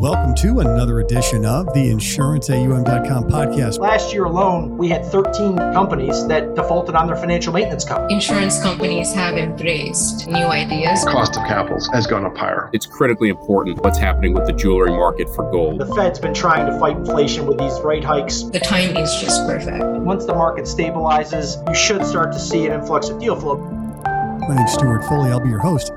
Welcome 0.00 0.34
to 0.36 0.60
another 0.60 1.00
edition 1.00 1.44
of 1.44 1.66
the 1.74 1.90
InsuranceAUM.com 1.90 3.24
podcast. 3.24 3.80
Last 3.80 4.14
year 4.14 4.24
alone, 4.24 4.78
we 4.78 4.88
had 4.88 5.04
13 5.04 5.58
companies 5.74 6.26
that 6.26 6.54
defaulted 6.54 6.94
on 6.94 7.06
their 7.06 7.16
financial 7.16 7.52
maintenance 7.52 7.84
company. 7.84 8.14
Insurance 8.14 8.62
companies 8.62 9.12
have 9.12 9.36
embraced 9.36 10.26
new 10.26 10.46
ideas. 10.46 11.04
Cost 11.04 11.36
of 11.36 11.46
capital 11.46 11.78
has 11.92 12.06
gone 12.06 12.24
up 12.24 12.34
higher. 12.34 12.70
It's 12.72 12.86
critically 12.86 13.28
important 13.28 13.84
what's 13.84 13.98
happening 13.98 14.32
with 14.32 14.46
the 14.46 14.54
jewelry 14.54 14.90
market 14.90 15.28
for 15.28 15.50
gold. 15.50 15.78
The 15.78 15.94
Fed's 15.94 16.18
been 16.18 16.32
trying 16.32 16.64
to 16.64 16.80
fight 16.80 16.96
inflation 16.96 17.44
with 17.44 17.58
these 17.58 17.78
rate 17.80 18.02
hikes. 18.02 18.44
The 18.44 18.60
time 18.60 18.96
is 18.96 19.14
just 19.20 19.46
perfect. 19.46 19.84
Once 19.84 20.24
the 20.24 20.34
market 20.34 20.64
stabilizes, 20.64 21.62
you 21.68 21.74
should 21.74 22.06
start 22.06 22.32
to 22.32 22.38
see 22.38 22.64
an 22.64 22.72
influx 22.72 23.10
of 23.10 23.20
deal 23.20 23.38
flow. 23.38 23.58
My 23.58 24.54
name's 24.54 24.72
Stewart 24.72 25.04
Foley. 25.04 25.30
I'll 25.30 25.40
be 25.40 25.50
your 25.50 25.58
host. 25.58 25.92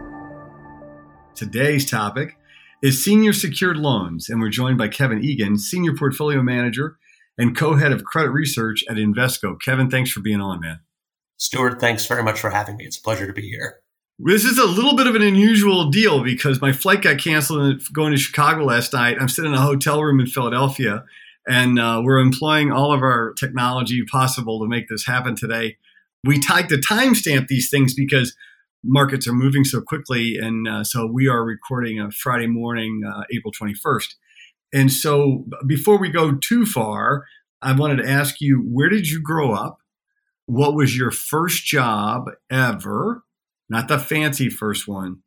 Today's 1.35 1.89
topic 1.89 2.35
is 2.84 3.02
senior 3.02 3.31
secured 3.31 3.77
loans, 3.77 4.29
and 4.29 4.41
we're 4.41 4.50
joined 4.50 4.77
by 4.77 4.89
Kevin 4.89 5.23
Egan, 5.23 5.57
senior 5.57 5.96
portfolio 5.96 6.43
manager 6.43 6.97
and 7.37 7.57
co-head 7.57 7.93
of 7.93 8.04
credit 8.04 8.29
research 8.29 8.83
at 8.89 8.97
Invesco. 8.97 9.56
Kevin, 9.59 9.89
thanks 9.89 10.11
for 10.11 10.19
being 10.19 10.42
on, 10.42 10.59
man. 10.59 10.82
Stewart, 11.37 11.79
thanks 11.79 12.06
very 12.06 12.21
much 12.21 12.42
for 12.42 12.50
having 12.50 12.75
me. 12.75 12.86
It's 12.86 13.00
a 13.00 13.01
pleasure 13.01 13.25
to 13.25 13.33
be 13.33 13.50
here. 13.50 13.79
This 14.19 14.43
is 14.43 14.59
a 14.59 14.65
little 14.65 14.96
bit 14.96 15.07
of 15.07 15.15
an 15.15 15.21
unusual 15.21 15.89
deal 15.89 16.23
because 16.23 16.61
my 16.61 16.73
flight 16.73 17.01
got 17.01 17.18
canceled 17.18 17.82
going 17.93 18.11
to 18.11 18.18
Chicago 18.18 18.65
last 18.65 18.93
night. 18.93 19.18
I'm 19.20 19.29
sitting 19.29 19.51
in 19.51 19.57
a 19.57 19.61
hotel 19.61 20.04
room 20.04 20.20
in 20.20 20.28
Philadelphia, 20.28 21.06
and 21.47 21.79
uh, 21.79 22.01
we're 22.04 22.20
employing 22.20 22.71
all 22.71 22.93
of 22.93 23.01
our 23.01 23.34
technology 23.39 24.04
possible 24.11 24.59
to 24.59 24.68
make 24.68 24.89
this 24.89 25.06
happen 25.06 25.36
today. 25.36 25.78
We 26.25 26.37
tried 26.37 26.70
to 26.70 26.75
timestamp 26.75 27.47
these 27.47 27.70
things 27.70 27.93
because 27.93 28.36
markets 28.83 29.28
are 29.28 29.33
moving 29.33 29.64
so 29.64 29.82
quickly. 29.82 30.37
And 30.37 30.68
uh, 30.68 30.83
so 30.83 31.05
we 31.05 31.28
are 31.28 31.43
recording 31.43 32.00
a 32.00 32.11
Friday 32.11 32.47
morning, 32.47 33.02
uh, 33.08 33.23
April 33.31 33.53
21st. 33.53 34.16
And 34.73 34.92
so 34.92 35.45
before 35.66 36.00
we 36.00 36.09
go 36.09 36.36
too 36.36 36.66
far, 36.66 37.26
I 37.61 37.73
wanted 37.73 38.04
to 38.04 38.09
ask 38.09 38.42
you 38.42 38.58
where 38.58 38.89
did 38.89 39.09
you 39.09 39.22
grow 39.22 39.54
up? 39.54 39.78
What 40.45 40.76
was 40.76 40.98
your 40.98 41.11
first 41.11 41.66
job 41.66 42.26
ever? 42.52 43.23
Not 43.70 43.88
the 43.88 44.00
fancy 44.00 44.50
first 44.50 44.88
one. 44.88 45.20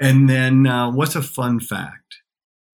And 0.00 0.28
then 0.28 0.66
uh, 0.66 0.90
what's 0.90 1.16
a 1.16 1.22
fun 1.22 1.60
fact? 1.60 1.99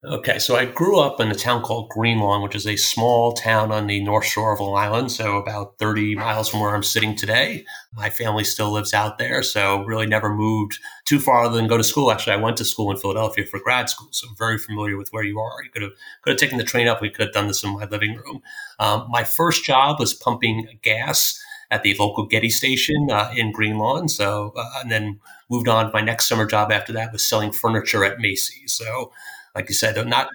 Okay, 0.05 0.39
so 0.39 0.55
I 0.55 0.67
grew 0.67 1.01
up 1.01 1.21
in 1.21 1.31
a 1.33 1.35
town 1.35 1.63
called 1.63 1.89
Greenlawn, 1.89 2.43
which 2.43 2.55
is 2.55 2.67
a 2.67 2.77
small 2.77 3.33
town 3.33 3.73
on 3.73 3.87
the 3.87 4.01
north 4.05 4.27
shore 4.27 4.53
of 4.53 4.61
Long 4.61 4.77
Island, 4.77 5.11
so 5.11 5.37
about 5.37 5.79
30 5.79 6.15
miles 6.15 6.49
from 6.49 6.61
where 6.61 6.75
I'm 6.75 6.83
sitting 6.83 7.17
today. 7.17 7.65
My 7.95 8.11
family 8.11 8.45
still 8.45 8.71
lives 8.71 8.93
out 8.95 9.19
there, 9.19 9.43
so 9.43 9.83
really 9.85 10.07
never 10.07 10.33
moved 10.33 10.79
too 11.07 11.19
far 11.19 11.45
other 11.45 11.57
than 11.57 11.67
go 11.67 11.79
to 11.79 11.83
school. 11.83 12.13
Actually, 12.13 12.35
I 12.35 12.43
went 12.43 12.59
to 12.59 12.65
school 12.65 12.91
in 12.93 12.99
Philadelphia 12.99 13.47
for 13.47 13.59
grad 13.59 13.89
school, 13.89 14.09
so 14.13 14.29
I'm 14.29 14.37
very 14.37 14.59
familiar 14.59 14.97
with 14.97 15.09
where 15.13 15.25
you 15.25 15.41
are. 15.41 15.65
You 15.65 15.71
could 15.71 15.83
have 15.83 15.93
could 16.23 16.31
have 16.33 16.41
taken 16.41 16.59
the 16.59 16.65
train 16.65 16.87
up. 16.87 17.01
We 17.01 17.11
could 17.11 17.27
have 17.27 17.35
done 17.35 17.49
this 17.49 17.65
in 17.65 17.73
my 17.73 17.87
living 17.87 18.17
room. 18.17 18.43
Um, 18.79 19.07
my 19.09 19.25
first 19.25 19.65
job 19.65 19.99
was 19.99 20.15
pumping 20.15 20.79
gas 20.83 21.41
at 21.71 21.83
the 21.83 21.97
local 21.99 22.27
Getty 22.27 22.51
station 22.51 23.09
uh, 23.11 23.33
in 23.35 23.51
Greenlawn. 23.51 24.09
So, 24.09 24.53
uh, 24.57 24.71
and 24.83 24.91
then 24.93 25.19
moved 25.51 25.67
on. 25.69 25.91
My 25.93 26.01
next 26.01 26.29
summer 26.29 26.47
job 26.47 26.71
after 26.71 26.93
that 26.93 27.13
was 27.13 27.27
selling 27.27 27.51
furniture 27.51 28.05
at 28.05 28.21
Macy's. 28.21 28.73
So 28.73 29.11
like 29.57 29.69
you 29.69 29.75
said, 29.75 29.97
not 30.07 30.29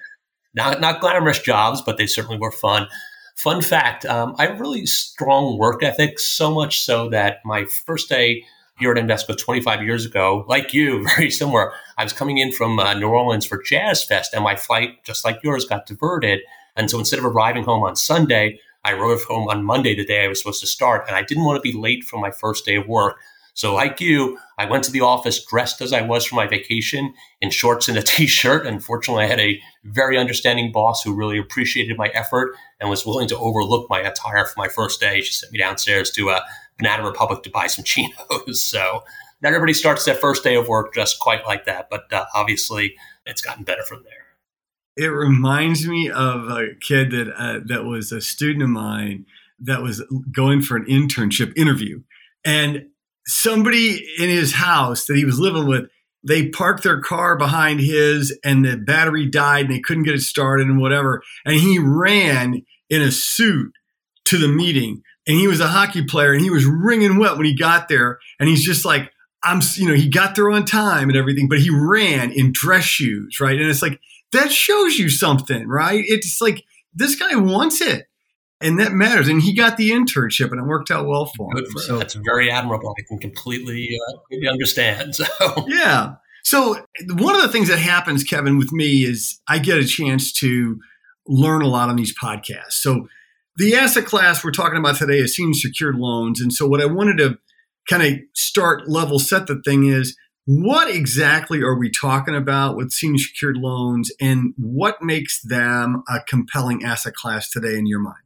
not 0.54 0.80
not 0.80 1.00
glamorous 1.00 1.40
jobs, 1.40 1.80
but 1.80 1.96
they 1.96 2.06
certainly 2.06 2.38
were 2.38 2.52
fun. 2.52 2.88
Fun 3.36 3.62
fact: 3.62 4.04
um, 4.04 4.34
I 4.38 4.46
have 4.46 4.60
really 4.60 4.84
strong 4.84 5.56
work 5.56 5.82
ethic, 5.82 6.18
so 6.18 6.52
much 6.52 6.82
so 6.82 7.08
that 7.08 7.38
my 7.44 7.64
first 7.64 8.10
day 8.10 8.44
here 8.78 8.92
at 8.92 9.02
Invesco 9.02 9.38
25 9.38 9.82
years 9.82 10.04
ago, 10.04 10.44
like 10.48 10.74
you, 10.74 11.06
very 11.16 11.30
similar. 11.30 11.72
I 11.96 12.04
was 12.04 12.12
coming 12.12 12.38
in 12.38 12.52
from 12.52 12.78
uh, 12.78 12.94
New 12.94 13.08
Orleans 13.08 13.46
for 13.46 13.62
Jazz 13.62 14.04
Fest, 14.04 14.34
and 14.34 14.44
my 14.44 14.56
flight, 14.56 15.04
just 15.04 15.24
like 15.24 15.42
yours, 15.42 15.64
got 15.64 15.86
diverted. 15.86 16.40
And 16.76 16.90
so 16.90 16.98
instead 16.98 17.18
of 17.18 17.24
arriving 17.26 17.64
home 17.64 17.82
on 17.82 17.96
Sunday, 17.96 18.58
I 18.84 18.92
arrived 18.92 19.24
home 19.24 19.48
on 19.48 19.64
Monday, 19.64 19.94
the 19.94 20.04
day 20.04 20.24
I 20.24 20.28
was 20.28 20.40
supposed 20.40 20.60
to 20.60 20.66
start, 20.66 21.04
and 21.06 21.16
I 21.16 21.22
didn't 21.22 21.44
want 21.44 21.62
to 21.62 21.72
be 21.72 21.76
late 21.76 22.04
for 22.04 22.18
my 22.18 22.30
first 22.30 22.64
day 22.64 22.76
of 22.76 22.88
work. 22.88 23.16
So, 23.54 23.74
like 23.74 24.00
you, 24.00 24.38
I 24.56 24.64
went 24.64 24.84
to 24.84 24.90
the 24.90 25.02
office 25.02 25.44
dressed 25.44 25.82
as 25.82 25.92
I 25.92 26.00
was 26.00 26.24
for 26.24 26.36
my 26.36 26.46
vacation 26.46 27.12
in 27.40 27.50
shorts 27.50 27.88
and 27.88 27.98
a 27.98 28.02
t 28.06 28.26
shirt. 28.26 28.66
Unfortunately, 28.66 29.24
I 29.24 29.28
had 29.28 29.40
a 29.40 29.60
very 29.84 30.16
understanding 30.16 30.72
boss 30.72 31.02
who 31.02 31.14
really 31.14 31.38
appreciated 31.38 31.98
my 31.98 32.08
effort 32.08 32.54
and 32.80 32.88
was 32.88 33.04
willing 33.04 33.28
to 33.28 33.38
overlook 33.38 33.88
my 33.90 34.00
attire 34.00 34.46
for 34.46 34.54
my 34.56 34.68
first 34.68 35.00
day. 35.00 35.20
She 35.20 35.32
sent 35.32 35.52
me 35.52 35.58
downstairs 35.58 36.10
to 36.12 36.30
a 36.30 36.36
uh, 36.36 36.40
Banana 36.78 37.04
Republic 37.04 37.42
to 37.42 37.50
buy 37.50 37.66
some 37.66 37.84
chinos. 37.86 38.62
So, 38.62 39.04
not 39.42 39.48
everybody 39.48 39.74
starts 39.74 40.04
their 40.04 40.14
first 40.14 40.44
day 40.44 40.54
of 40.54 40.68
work 40.68 40.92
dressed 40.92 41.18
quite 41.18 41.44
like 41.44 41.66
that, 41.66 41.88
but 41.90 42.10
uh, 42.12 42.24
obviously, 42.34 42.94
it's 43.26 43.42
gotten 43.42 43.64
better 43.64 43.82
from 43.82 44.02
there. 44.04 44.22
It 44.96 45.08
reminds 45.08 45.86
me 45.86 46.10
of 46.10 46.48
a 46.48 46.74
kid 46.80 47.10
that 47.10 47.32
uh, 47.36 47.60
that 47.66 47.84
was 47.84 48.12
a 48.12 48.20
student 48.20 48.62
of 48.62 48.70
mine 48.70 49.26
that 49.58 49.82
was 49.82 50.02
going 50.34 50.62
for 50.62 50.76
an 50.76 50.84
internship 50.86 51.52
interview, 51.56 52.02
and 52.44 52.86
somebody 53.26 54.04
in 54.18 54.28
his 54.28 54.52
house 54.52 55.06
that 55.06 55.16
he 55.16 55.24
was 55.24 55.38
living 55.38 55.66
with, 55.66 55.84
they 56.24 56.48
parked 56.48 56.82
their 56.82 57.00
car 57.00 57.36
behind 57.36 57.80
his 57.80 58.38
and 58.44 58.64
the 58.64 58.76
battery 58.76 59.28
died 59.28 59.66
and 59.66 59.74
they 59.74 59.80
couldn't 59.80 60.04
get 60.04 60.14
it 60.14 60.22
started 60.22 60.66
and 60.66 60.80
whatever. 60.80 61.22
And 61.44 61.56
he 61.56 61.78
ran 61.78 62.62
in 62.88 63.02
a 63.02 63.10
suit 63.10 63.72
to 64.26 64.38
the 64.38 64.48
meeting 64.48 65.02
and 65.26 65.36
he 65.36 65.48
was 65.48 65.60
a 65.60 65.68
hockey 65.68 66.04
player 66.04 66.32
and 66.32 66.42
he 66.42 66.50
was 66.50 66.64
wringing 66.64 67.18
wet 67.18 67.36
when 67.36 67.46
he 67.46 67.56
got 67.56 67.88
there. 67.88 68.18
And 68.38 68.48
he's 68.48 68.64
just 68.64 68.84
like, 68.84 69.10
I'm, 69.44 69.60
you 69.74 69.88
know, 69.88 69.94
he 69.94 70.08
got 70.08 70.36
there 70.36 70.50
on 70.50 70.64
time 70.64 71.08
and 71.08 71.18
everything, 71.18 71.48
but 71.48 71.58
he 71.58 71.70
ran 71.70 72.30
in 72.30 72.52
dress 72.52 72.84
shoes, 72.84 73.38
right? 73.40 73.60
And 73.60 73.68
it's 73.68 73.82
like, 73.82 74.00
that 74.30 74.52
shows 74.52 74.98
you 74.98 75.08
something, 75.10 75.66
right? 75.66 76.02
It's 76.06 76.40
like, 76.40 76.64
this 76.94 77.16
guy 77.16 77.34
wants 77.36 77.80
it 77.80 78.06
and 78.62 78.78
that 78.78 78.92
matters. 78.92 79.28
And 79.28 79.42
he 79.42 79.54
got 79.54 79.76
the 79.76 79.90
internship, 79.90 80.50
and 80.50 80.60
it 80.60 80.64
worked 80.64 80.90
out 80.90 81.06
well 81.06 81.26
for 81.36 81.56
him. 81.56 81.64
For 81.72 81.80
so 81.80 81.98
that's 81.98 82.14
very 82.14 82.50
admirable. 82.50 82.94
I 82.98 83.02
can 83.02 83.18
completely, 83.18 83.98
uh, 84.08 84.12
completely 84.18 84.48
understand. 84.48 85.14
So 85.22 85.66
yeah. 85.68 86.14
So 86.44 86.84
one 87.10 87.34
of 87.34 87.42
the 87.42 87.48
things 87.48 87.68
that 87.68 87.78
happens, 87.78 88.24
Kevin, 88.24 88.58
with 88.58 88.72
me 88.72 89.04
is 89.04 89.40
I 89.48 89.58
get 89.58 89.78
a 89.78 89.84
chance 89.84 90.32
to 90.34 90.78
learn 91.26 91.62
a 91.62 91.68
lot 91.68 91.88
on 91.88 91.96
these 91.96 92.16
podcasts. 92.18 92.72
So 92.72 93.08
the 93.56 93.76
asset 93.76 94.06
class 94.06 94.42
we're 94.42 94.50
talking 94.50 94.78
about 94.78 94.96
today 94.96 95.18
is 95.18 95.36
senior 95.36 95.54
secured 95.54 95.96
loans, 95.96 96.40
and 96.40 96.52
so 96.52 96.66
what 96.66 96.80
I 96.80 96.86
wanted 96.86 97.18
to 97.18 97.38
kind 97.88 98.02
of 98.02 98.20
start 98.34 98.88
level 98.88 99.18
set 99.18 99.46
the 99.46 99.60
thing 99.64 99.86
is 99.86 100.16
what 100.44 100.92
exactly 100.92 101.62
are 101.62 101.78
we 101.78 101.90
talking 101.90 102.34
about 102.34 102.76
with 102.76 102.90
senior 102.90 103.18
secured 103.18 103.56
loans 103.56 104.10
and 104.20 104.54
what 104.56 105.00
makes 105.00 105.40
them 105.40 106.02
a 106.08 106.20
compelling 106.20 106.84
asset 106.84 107.14
class 107.14 107.48
today 107.48 107.76
in 107.76 107.86
your 107.86 108.00
mind? 108.00 108.22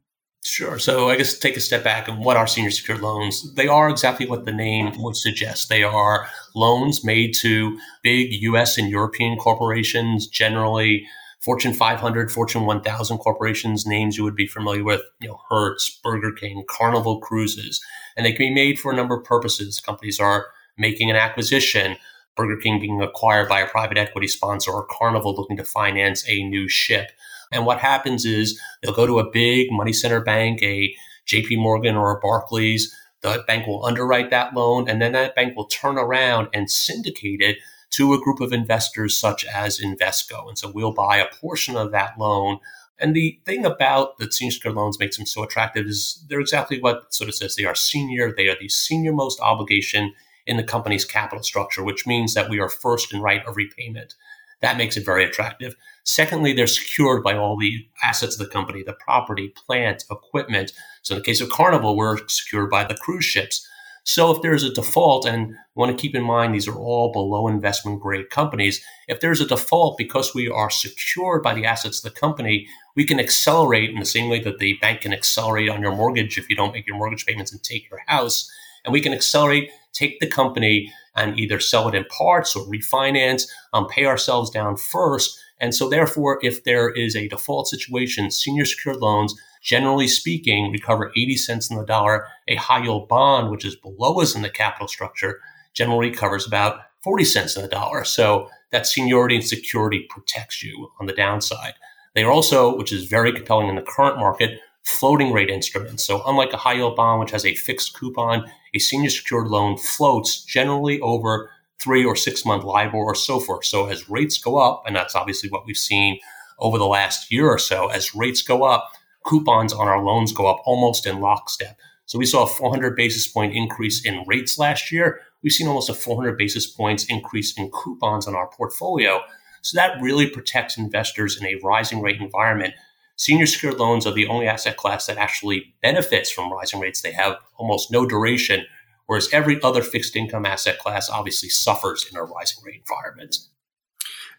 Sure. 0.47 0.79
So 0.79 1.09
I 1.09 1.17
guess 1.17 1.37
take 1.37 1.57
a 1.57 1.59
step 1.59 1.83
back 1.83 2.07
and 2.07 2.23
what 2.23 2.37
are 2.37 2.47
senior 2.47 2.71
secured 2.71 3.01
loans? 3.01 3.53
They 3.55 3.67
are 3.67 3.89
exactly 3.89 4.25
what 4.25 4.45
the 4.45 4.53
name 4.53 4.93
would 4.97 5.17
suggest. 5.17 5.67
They 5.67 5.83
are 5.83 6.29
loans 6.55 7.03
made 7.03 7.35
to 7.41 7.77
big 8.01 8.31
US 8.31 8.77
and 8.77 8.89
European 8.89 9.37
corporations, 9.37 10.25
generally 10.25 11.05
Fortune 11.41 11.73
500, 11.73 12.31
Fortune 12.31 12.65
1000 12.65 13.17
corporations, 13.17 13.85
names 13.85 14.17
you 14.17 14.23
would 14.23 14.37
be 14.37 14.47
familiar 14.47 14.85
with, 14.85 15.01
you 15.19 15.27
know, 15.27 15.41
Hertz, 15.49 15.99
Burger 16.01 16.31
King, 16.31 16.63
Carnival 16.69 17.19
Cruises. 17.19 17.83
And 18.15 18.25
they 18.25 18.31
can 18.31 18.47
be 18.47 18.53
made 18.53 18.79
for 18.79 18.93
a 18.93 18.95
number 18.95 19.17
of 19.17 19.25
purposes. 19.25 19.81
Companies 19.81 20.17
are 20.17 20.47
making 20.77 21.09
an 21.09 21.17
acquisition, 21.17 21.97
Burger 22.37 22.55
King 22.55 22.79
being 22.79 23.01
acquired 23.01 23.49
by 23.49 23.59
a 23.59 23.67
private 23.67 23.97
equity 23.97 24.27
sponsor, 24.27 24.71
or 24.71 24.85
Carnival 24.85 25.35
looking 25.35 25.57
to 25.57 25.65
finance 25.65 26.23
a 26.29 26.43
new 26.43 26.69
ship. 26.69 27.11
And 27.51 27.65
what 27.65 27.79
happens 27.79 28.25
is 28.25 28.59
they'll 28.81 28.93
go 28.93 29.07
to 29.07 29.19
a 29.19 29.29
big 29.29 29.71
money 29.71 29.93
center 29.93 30.21
bank, 30.21 30.61
a 30.61 30.93
JP 31.27 31.57
Morgan 31.57 31.95
or 31.95 32.15
a 32.15 32.19
Barclays. 32.19 32.93
The 33.21 33.43
bank 33.47 33.67
will 33.67 33.85
underwrite 33.85 34.29
that 34.29 34.53
loan, 34.53 34.89
and 34.89 35.01
then 35.01 35.13
that 35.13 35.35
bank 35.35 35.55
will 35.55 35.65
turn 35.65 35.97
around 35.97 36.49
and 36.53 36.69
syndicate 36.69 37.41
it 37.41 37.57
to 37.91 38.13
a 38.13 38.21
group 38.21 38.41
of 38.41 38.53
investors 38.53 39.17
such 39.17 39.45
as 39.45 39.79
Invesco. 39.79 40.47
And 40.47 40.57
so 40.57 40.69
we'll 40.69 40.91
buy 40.91 41.17
a 41.17 41.33
portion 41.35 41.75
of 41.75 41.91
that 41.91 42.17
loan. 42.19 42.59
And 42.99 43.15
the 43.15 43.39
thing 43.45 43.65
about 43.65 44.17
the 44.17 44.31
senior 44.31 44.51
secured 44.51 44.75
loans 44.75 44.99
makes 44.99 45.17
them 45.17 45.25
so 45.25 45.43
attractive 45.43 45.85
is 45.85 46.23
they're 46.27 46.39
exactly 46.39 46.79
what 46.81 47.13
sort 47.13 47.29
of 47.29 47.35
says 47.35 47.55
they 47.55 47.65
are 47.65 47.75
senior. 47.75 48.33
They 48.35 48.47
are 48.47 48.57
the 48.59 48.69
senior 48.69 49.13
most 49.13 49.39
obligation 49.39 50.13
in 50.45 50.57
the 50.57 50.63
company's 50.63 51.05
capital 51.05 51.43
structure, 51.43 51.83
which 51.83 52.07
means 52.07 52.33
that 52.33 52.49
we 52.49 52.59
are 52.59 52.69
first 52.69 53.13
in 53.13 53.21
right 53.21 53.45
of 53.45 53.55
repayment. 53.55 54.15
That 54.61 54.77
makes 54.77 54.97
it 54.97 55.05
very 55.05 55.23
attractive. 55.23 55.75
Secondly, 56.03 56.53
they're 56.53 56.67
secured 56.67 57.23
by 57.23 57.35
all 57.35 57.57
the 57.57 57.87
assets 58.03 58.39
of 58.39 58.45
the 58.45 58.51
company, 58.51 58.81
the 58.81 58.93
property, 58.93 59.49
plant, 59.49 60.03
equipment. 60.09 60.71
So 61.03 61.15
in 61.15 61.19
the 61.19 61.25
case 61.25 61.41
of 61.41 61.49
Carnival, 61.49 61.95
we're 61.95 62.17
secured 62.27 62.69
by 62.69 62.83
the 62.85 62.95
cruise 62.95 63.25
ships. 63.25 63.67
So 64.03 64.33
if 64.33 64.41
there's 64.41 64.63
a 64.63 64.73
default, 64.73 65.25
and 65.25 65.53
want 65.75 65.91
to 65.91 66.01
keep 66.01 66.15
in 66.15 66.23
mind 66.23 66.55
these 66.55 66.67
are 66.67 66.77
all 66.77 67.11
below 67.11 67.49
investment 67.49 67.99
grade 67.99 68.29
companies, 68.29 68.81
if 69.09 69.19
there's 69.19 69.41
a 69.41 69.45
default 69.45 69.97
because 69.97 70.33
we 70.33 70.47
are 70.47 70.69
secured 70.69 71.43
by 71.43 71.53
the 71.53 71.65
assets 71.65 72.03
of 72.03 72.13
the 72.13 72.19
company, 72.19 72.67
we 72.95 73.05
can 73.05 73.19
accelerate 73.19 73.89
in 73.89 73.99
the 73.99 74.05
same 74.05 74.29
way 74.29 74.39
that 74.39 74.59
the 74.59 74.77
bank 74.79 75.01
can 75.01 75.11
accelerate 75.11 75.67
on 75.67 75.81
your 75.81 75.93
mortgage 75.93 76.37
if 76.37 76.49
you 76.49 76.55
don't 76.55 76.71
make 76.71 76.87
your 76.87 76.95
mortgage 76.95 77.25
payments 77.25 77.51
and 77.51 77.61
take 77.61 77.89
your 77.89 77.99
house. 78.07 78.49
And 78.87 78.93
we 78.93 79.01
can 79.01 79.13
accelerate, 79.13 79.69
take 79.91 80.21
the 80.21 80.27
company 80.27 80.91
and 81.13 81.37
either 81.37 81.59
sell 81.59 81.89
it 81.89 81.93
in 81.93 82.05
parts 82.05 82.55
or 82.55 82.65
refinance, 82.65 83.45
um, 83.73 83.85
pay 83.87 84.05
ourselves 84.05 84.49
down 84.49 84.77
first 84.77 85.37
And 85.59 85.73
so, 85.73 85.89
therefore, 85.89 86.39
if 86.43 86.63
there 86.63 86.89
is 86.91 87.15
a 87.15 87.27
default 87.27 87.67
situation, 87.67 88.29
senior 88.29 88.63
secured 88.63 88.97
loans, 88.97 89.33
generally 89.63 90.07
speaking, 90.07 90.71
recover 90.71 91.11
80 91.17 91.35
cents 91.35 91.69
in 91.71 91.77
the 91.77 91.85
dollar. 91.85 92.27
A 92.47 92.55
high 92.55 92.83
yield 92.83 93.09
bond, 93.09 93.49
which 93.49 93.65
is 93.65 93.75
below 93.75 94.21
us 94.21 94.35
in 94.35 94.43
the 94.43 94.51
capital 94.51 94.87
structure, 94.87 95.39
generally 95.73 96.11
covers 96.11 96.45
about 96.45 96.79
40 97.03 97.25
cents 97.25 97.55
in 97.55 97.63
the 97.63 97.67
dollar. 97.67 98.05
So 98.05 98.49
that 98.71 98.85
seniority 98.85 99.35
and 99.35 99.45
security 99.45 100.05
protects 100.09 100.63
you 100.63 100.91
on 100.99 101.07
the 101.07 101.13
downside. 101.13 101.73
They 102.13 102.23
are 102.23 102.31
also, 102.31 102.77
which 102.77 102.93
is 102.93 103.05
very 103.05 103.33
compelling 103.33 103.67
in 103.67 103.75
the 103.75 103.81
current 103.81 104.17
market, 104.17 104.59
floating 104.87 105.33
rate 105.33 105.49
instruments. 105.49 106.05
So 106.05 106.23
unlike 106.25 106.53
a 106.53 106.57
high 106.57 106.73
yield 106.73 106.95
bond, 106.95 107.19
which 107.19 107.31
has 107.31 107.45
a 107.45 107.55
fixed 107.55 107.93
coupon, 107.93 108.49
a 108.73 108.79
senior 108.79 109.09
secured 109.09 109.47
loan 109.47 109.77
floats 109.77 110.43
generally 110.43 110.99
over 111.01 111.51
three 111.79 112.05
or 112.05 112.15
six 112.15 112.45
month 112.45 112.63
LIBOR 112.63 112.97
or 112.97 113.13
SOFR. 113.13 113.63
So 113.63 113.87
as 113.87 114.09
rates 114.09 114.37
go 114.37 114.57
up, 114.57 114.83
and 114.85 114.95
that's 114.95 115.15
obviously 115.15 115.49
what 115.49 115.65
we've 115.65 115.77
seen 115.77 116.19
over 116.59 116.77
the 116.77 116.87
last 116.87 117.31
year 117.31 117.47
or 117.47 117.59
so, 117.59 117.87
as 117.87 118.15
rates 118.15 118.41
go 118.41 118.63
up, 118.63 118.91
coupons 119.25 119.73
on 119.73 119.87
our 119.87 120.01
loans 120.01 120.31
go 120.31 120.47
up 120.47 120.61
almost 120.65 121.05
in 121.05 121.19
lockstep. 121.19 121.77
So 122.05 122.17
we 122.17 122.25
saw 122.25 122.43
a 122.43 122.47
400 122.47 122.95
basis 122.95 123.27
point 123.27 123.53
increase 123.53 124.05
in 124.05 124.23
rates 124.25 124.57
last 124.57 124.91
year. 124.91 125.19
We've 125.43 125.51
seen 125.51 125.67
almost 125.67 125.89
a 125.89 125.93
400 125.93 126.37
basis 126.37 126.65
points 126.65 127.05
increase 127.05 127.57
in 127.57 127.69
coupons 127.71 128.25
on 128.25 128.35
our 128.35 128.47
portfolio. 128.47 129.21
So 129.61 129.75
that 129.75 130.01
really 130.01 130.29
protects 130.29 130.77
investors 130.77 131.39
in 131.39 131.45
a 131.45 131.59
rising 131.61 132.01
rate 132.01 132.21
environment. 132.21 132.73
Senior 133.17 133.47
secured 133.47 133.79
loans 133.79 134.05
are 134.05 134.13
the 134.13 134.27
only 134.27 134.47
asset 134.47 134.77
class 134.77 135.07
that 135.07 135.17
actually 135.17 135.73
benefits 135.81 136.29
from 136.29 136.53
rising 136.53 136.79
rates. 136.79 137.01
They 137.01 137.13
have 137.13 137.37
almost 137.57 137.91
no 137.91 138.05
duration, 138.05 138.65
whereas 139.07 139.27
every 139.33 139.61
other 139.63 139.81
fixed 139.81 140.15
income 140.15 140.45
asset 140.45 140.77
class 140.77 141.09
obviously 141.09 141.49
suffers 141.49 142.07
in 142.09 142.15
a 142.15 142.23
rising 142.23 142.63
rate 142.63 142.83
environment. 142.87 143.37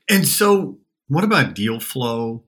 And 0.08 0.26
so, 0.26 0.78
what 1.08 1.24
about 1.24 1.54
deal 1.54 1.80
flow? 1.80 2.44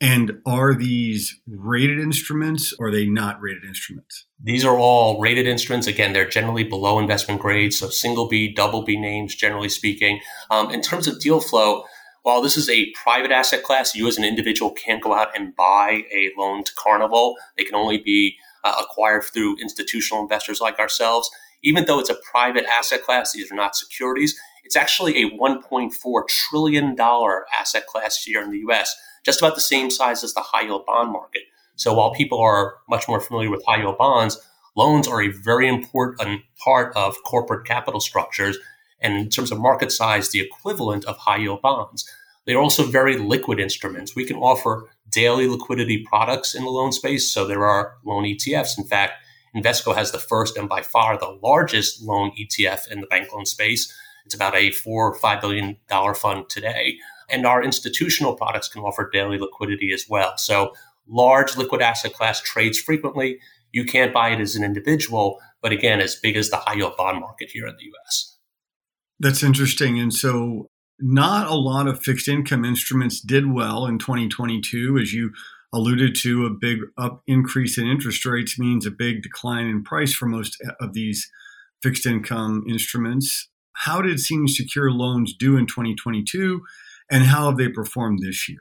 And 0.00 0.40
are 0.46 0.74
these 0.74 1.40
rated 1.48 1.98
instruments 1.98 2.72
or 2.78 2.88
are 2.88 2.92
they 2.92 3.06
not 3.06 3.40
rated 3.40 3.64
instruments? 3.64 4.26
These 4.40 4.64
are 4.64 4.78
all 4.78 5.20
rated 5.20 5.46
instruments. 5.46 5.88
Again, 5.88 6.12
they're 6.12 6.28
generally 6.28 6.62
below 6.62 7.00
investment 7.00 7.40
grade, 7.40 7.74
so 7.74 7.88
single 7.88 8.28
B, 8.28 8.52
double 8.52 8.82
B 8.82 8.96
names, 8.96 9.34
generally 9.34 9.68
speaking. 9.68 10.20
Um, 10.50 10.70
in 10.70 10.82
terms 10.82 11.08
of 11.08 11.20
deal 11.20 11.40
flow, 11.40 11.84
while 12.28 12.42
this 12.42 12.58
is 12.58 12.68
a 12.68 12.92
private 12.92 13.30
asset 13.30 13.62
class, 13.62 13.94
you 13.94 14.06
as 14.06 14.18
an 14.18 14.24
individual 14.24 14.70
can't 14.72 15.02
go 15.02 15.14
out 15.14 15.34
and 15.34 15.56
buy 15.56 16.02
a 16.12 16.30
loan 16.36 16.62
to 16.62 16.74
Carnival. 16.74 17.36
They 17.56 17.64
can 17.64 17.74
only 17.74 17.96
be 17.96 18.36
uh, 18.64 18.74
acquired 18.78 19.24
through 19.24 19.56
institutional 19.62 20.20
investors 20.20 20.60
like 20.60 20.78
ourselves. 20.78 21.30
Even 21.62 21.86
though 21.86 21.98
it's 21.98 22.10
a 22.10 22.18
private 22.30 22.66
asset 22.66 23.02
class, 23.02 23.32
these 23.32 23.50
are 23.50 23.54
not 23.54 23.74
securities. 23.74 24.38
It's 24.62 24.76
actually 24.76 25.22
a 25.22 25.30
$1.4 25.30 26.28
trillion 26.28 27.00
asset 27.00 27.86
class 27.86 28.22
here 28.22 28.42
in 28.42 28.50
the 28.50 28.58
US 28.68 28.94
just 29.24 29.40
about 29.40 29.54
the 29.54 29.62
same 29.62 29.90
size 29.90 30.22
as 30.22 30.34
the 30.34 30.42
high 30.42 30.64
yield 30.66 30.84
bond 30.84 31.10
market. 31.10 31.44
So 31.76 31.94
while 31.94 32.12
people 32.12 32.40
are 32.40 32.74
much 32.90 33.08
more 33.08 33.22
familiar 33.22 33.48
with 33.48 33.64
high 33.66 33.78
yield 33.78 33.96
bonds, 33.96 34.38
loans 34.76 35.08
are 35.08 35.22
a 35.22 35.28
very 35.28 35.66
important 35.66 36.42
part 36.62 36.94
of 36.94 37.16
corporate 37.24 37.66
capital 37.66 38.00
structures. 38.00 38.58
And 39.00 39.14
in 39.14 39.30
terms 39.30 39.50
of 39.50 39.58
market 39.58 39.92
size, 39.92 40.28
the 40.28 40.40
equivalent 40.40 41.06
of 41.06 41.16
high 41.16 41.38
yield 41.38 41.62
bonds. 41.62 42.06
They're 42.48 42.58
also 42.58 42.84
very 42.84 43.18
liquid 43.18 43.60
instruments. 43.60 44.16
We 44.16 44.24
can 44.24 44.36
offer 44.36 44.88
daily 45.10 45.46
liquidity 45.46 46.02
products 46.08 46.54
in 46.54 46.64
the 46.64 46.70
loan 46.70 46.92
space. 46.92 47.30
So 47.30 47.46
there 47.46 47.66
are 47.66 47.98
loan 48.06 48.24
ETFs. 48.24 48.78
In 48.78 48.84
fact, 48.84 49.22
Invesco 49.54 49.94
has 49.94 50.12
the 50.12 50.18
first 50.18 50.56
and 50.56 50.66
by 50.66 50.80
far 50.80 51.18
the 51.18 51.38
largest 51.42 52.00
loan 52.00 52.32
ETF 52.40 52.90
in 52.90 53.02
the 53.02 53.06
bank 53.06 53.30
loan 53.34 53.44
space. 53.44 53.94
It's 54.24 54.34
about 54.34 54.56
a 54.56 54.70
four 54.70 55.12
or 55.12 55.14
five 55.14 55.42
billion 55.42 55.76
dollar 55.88 56.14
fund 56.14 56.48
today. 56.48 56.96
And 57.28 57.44
our 57.44 57.62
institutional 57.62 58.34
products 58.34 58.68
can 58.68 58.80
offer 58.80 59.10
daily 59.12 59.38
liquidity 59.38 59.92
as 59.92 60.06
well. 60.08 60.38
So 60.38 60.72
large 61.06 61.54
liquid 61.54 61.82
asset 61.82 62.14
class 62.14 62.40
trades 62.40 62.80
frequently. 62.80 63.40
You 63.72 63.84
can't 63.84 64.14
buy 64.14 64.30
it 64.30 64.40
as 64.40 64.56
an 64.56 64.64
individual, 64.64 65.38
but 65.60 65.72
again, 65.72 66.00
as 66.00 66.16
big 66.16 66.34
as 66.34 66.48
the 66.48 66.56
high 66.56 66.76
yield 66.76 66.96
bond 66.96 67.20
market 67.20 67.50
here 67.50 67.66
in 67.66 67.76
the 67.76 67.92
US. 67.92 68.38
That's 69.20 69.42
interesting. 69.42 69.98
And 70.00 70.14
so, 70.14 70.70
not 71.00 71.50
a 71.50 71.54
lot 71.54 71.86
of 71.86 72.02
fixed 72.02 72.28
income 72.28 72.64
instruments 72.64 73.20
did 73.20 73.52
well 73.52 73.86
in 73.86 73.98
2022. 73.98 74.98
As 74.98 75.12
you 75.12 75.32
alluded 75.72 76.14
to, 76.16 76.46
a 76.46 76.50
big 76.50 76.78
up 76.96 77.22
increase 77.26 77.78
in 77.78 77.86
interest 77.86 78.24
rates 78.24 78.58
means 78.58 78.86
a 78.86 78.90
big 78.90 79.22
decline 79.22 79.66
in 79.66 79.84
price 79.84 80.12
for 80.12 80.26
most 80.26 80.62
of 80.80 80.92
these 80.92 81.30
fixed 81.82 82.06
income 82.06 82.64
instruments. 82.68 83.48
How 83.72 84.02
did 84.02 84.18
senior 84.18 84.48
secure 84.48 84.90
loans 84.90 85.34
do 85.34 85.56
in 85.56 85.66
2022? 85.66 86.62
and 87.10 87.24
how 87.24 87.46
have 87.46 87.56
they 87.56 87.68
performed 87.68 88.20
this 88.20 88.48
year? 88.48 88.58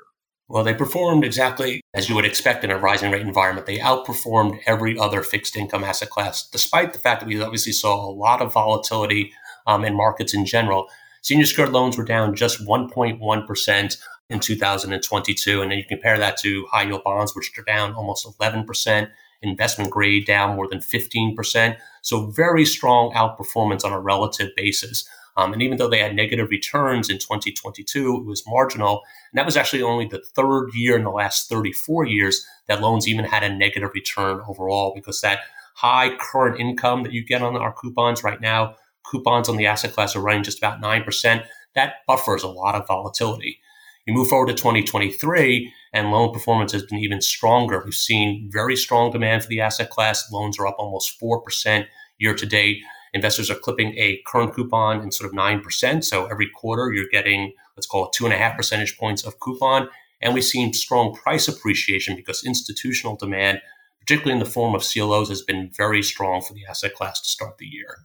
Well, 0.49 0.63
they 0.63 0.73
performed 0.73 1.25
exactly 1.25 1.81
as 1.93 2.07
you 2.07 2.15
would 2.15 2.25
expect 2.25 2.63
in 2.63 2.71
a 2.71 2.77
rising 2.77 3.11
rate 3.11 3.21
environment. 3.21 3.67
They 3.67 3.79
outperformed 3.79 4.59
every 4.65 4.97
other 4.97 5.21
fixed 5.21 5.57
income 5.57 5.83
asset 5.83 6.09
class, 6.09 6.47
despite 6.47 6.93
the 6.93 6.99
fact 6.99 7.19
that 7.19 7.27
we 7.27 7.41
obviously 7.41 7.73
saw 7.73 7.95
a 7.95 8.11
lot 8.11 8.41
of 8.41 8.53
volatility 8.53 9.33
um, 9.65 9.83
in 9.83 9.95
markets 9.95 10.33
in 10.33 10.45
general. 10.45 10.87
Senior 11.27 11.45
secured 11.45 11.73
loans 11.73 11.97
were 11.97 12.05
down 12.05 12.33
just 12.33 12.65
1.1% 12.65 13.97
in 14.29 14.39
2022. 14.39 15.61
And 15.61 15.69
then 15.69 15.77
you 15.77 15.83
compare 15.83 16.17
that 16.17 16.37
to 16.37 16.65
high 16.71 16.83
yield 16.83 17.03
bonds, 17.03 17.35
which 17.35 17.51
are 17.59 17.63
down 17.63 17.93
almost 17.95 18.25
11%, 18.39 19.09
investment 19.41 19.91
grade 19.91 20.25
down 20.25 20.55
more 20.55 20.69
than 20.69 20.79
15%. 20.79 21.75
So, 22.01 22.27
very 22.27 22.63
strong 22.63 23.11
outperformance 23.11 23.83
on 23.83 23.91
a 23.91 23.99
relative 23.99 24.51
basis. 24.55 25.05
Um, 25.35 25.51
and 25.51 25.61
even 25.61 25.77
though 25.77 25.89
they 25.89 25.99
had 25.99 26.15
negative 26.15 26.49
returns 26.49 27.09
in 27.09 27.17
2022, 27.17 28.19
it 28.19 28.25
was 28.25 28.47
marginal. 28.47 29.01
And 29.33 29.37
that 29.37 29.45
was 29.45 29.57
actually 29.57 29.83
only 29.83 30.07
the 30.07 30.23
third 30.33 30.69
year 30.75 30.95
in 30.95 31.03
the 31.03 31.11
last 31.11 31.49
34 31.49 32.05
years 32.05 32.47
that 32.67 32.79
loans 32.79 33.05
even 33.05 33.25
had 33.25 33.43
a 33.43 33.53
negative 33.53 33.91
return 33.93 34.39
overall 34.47 34.93
because 34.95 35.19
that 35.19 35.41
high 35.73 36.15
current 36.15 36.57
income 36.57 37.03
that 37.03 37.11
you 37.11 37.21
get 37.21 37.41
on 37.41 37.57
our 37.57 37.73
coupons 37.73 38.23
right 38.23 38.39
now, 38.39 38.77
coupons 39.09 39.49
on 39.49 39.57
the 39.57 39.67
asset 39.67 39.93
class 39.93 40.15
are 40.15 40.21
running 40.21 40.43
just 40.43 40.57
about 40.57 40.81
9%. 40.81 41.45
That 41.75 41.95
buffers 42.07 42.43
a 42.43 42.47
lot 42.47 42.75
of 42.75 42.87
volatility. 42.87 43.59
You 44.05 44.13
move 44.13 44.29
forward 44.29 44.47
to 44.47 44.53
2023, 44.53 45.71
and 45.93 46.11
loan 46.11 46.33
performance 46.33 46.71
has 46.71 46.83
been 46.83 46.99
even 46.99 47.21
stronger. 47.21 47.81
We've 47.83 47.93
seen 47.93 48.49
very 48.51 48.75
strong 48.75 49.11
demand 49.11 49.43
for 49.43 49.49
the 49.49 49.61
asset 49.61 49.89
class. 49.89 50.31
Loans 50.31 50.57
are 50.59 50.67
up 50.67 50.77
almost 50.79 51.19
4% 51.19 51.85
year 52.17 52.33
to 52.33 52.45
date 52.45 52.81
investors 53.13 53.49
are 53.49 53.55
clipping 53.55 53.97
a 53.97 54.21
current 54.25 54.53
coupon 54.53 55.01
in 55.01 55.11
sort 55.11 55.29
of 55.29 55.35
9%. 55.35 56.03
So 56.03 56.25
every 56.27 56.49
quarter 56.55 56.91
you're 56.91 57.09
getting, 57.11 57.53
let's 57.75 57.87
call 57.87 58.05
it 58.05 58.13
two 58.13 58.25
and 58.25 58.33
a 58.33 58.37
half 58.37 58.55
percentage 58.55 58.97
points 58.97 59.25
of 59.25 59.39
coupon. 59.39 59.89
And 60.21 60.33
we've 60.33 60.43
seen 60.43 60.73
strong 60.73 61.15
price 61.15 61.47
appreciation 61.47 62.15
because 62.15 62.43
institutional 62.43 63.15
demand, 63.15 63.61
particularly 63.99 64.33
in 64.33 64.43
the 64.43 64.49
form 64.49 64.73
of 64.73 64.83
CLOs, 64.83 65.29
has 65.29 65.41
been 65.41 65.69
very 65.75 66.01
strong 66.01 66.41
for 66.41 66.53
the 66.53 66.65
asset 66.69 66.93
class 66.93 67.21
to 67.21 67.29
start 67.29 67.57
the 67.57 67.65
year. 67.65 67.97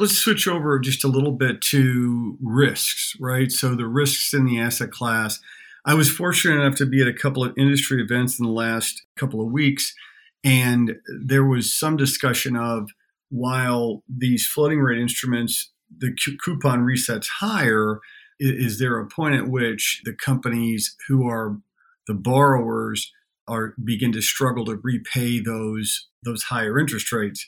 Let's 0.00 0.16
switch 0.16 0.48
over 0.48 0.78
just 0.78 1.04
a 1.04 1.08
little 1.08 1.32
bit 1.32 1.60
to 1.60 2.38
risks, 2.40 3.14
right? 3.20 3.52
So 3.52 3.74
the 3.74 3.86
risks 3.86 4.32
in 4.32 4.46
the 4.46 4.58
asset 4.58 4.90
class. 4.90 5.40
I 5.84 5.92
was 5.92 6.10
fortunate 6.10 6.58
enough 6.58 6.76
to 6.76 6.86
be 6.86 7.02
at 7.02 7.06
a 7.06 7.12
couple 7.12 7.44
of 7.44 7.52
industry 7.58 8.02
events 8.02 8.38
in 8.38 8.46
the 8.46 8.50
last 8.50 9.02
couple 9.16 9.42
of 9.42 9.52
weeks, 9.52 9.94
and 10.42 10.96
there 11.22 11.44
was 11.44 11.70
some 11.70 11.98
discussion 11.98 12.56
of 12.56 12.88
while 13.28 14.02
these 14.08 14.46
floating 14.46 14.80
rate 14.80 15.02
instruments, 15.02 15.70
the 15.94 16.16
coupon 16.42 16.80
resets 16.80 17.28
higher, 17.40 18.00
is 18.38 18.78
there 18.78 18.98
a 18.98 19.06
point 19.06 19.34
at 19.34 19.48
which 19.48 20.00
the 20.06 20.14
companies 20.14 20.96
who 21.08 21.28
are 21.28 21.58
the 22.06 22.14
borrowers 22.14 23.12
are 23.46 23.74
begin 23.84 24.12
to 24.12 24.22
struggle 24.22 24.64
to 24.64 24.80
repay 24.82 25.40
those 25.40 26.08
those 26.24 26.44
higher 26.44 26.78
interest 26.78 27.12
rates? 27.12 27.46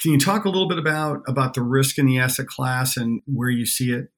Can 0.00 0.12
you 0.12 0.18
talk 0.18 0.44
a 0.44 0.48
little 0.48 0.68
bit 0.68 0.78
about 0.78 1.22
about 1.26 1.54
the 1.54 1.62
risk 1.62 1.98
in 1.98 2.06
the 2.06 2.18
asset 2.18 2.46
class 2.46 2.96
and 2.96 3.22
where 3.26 3.50
you 3.50 3.66
see 3.66 3.92
it? 3.92 4.10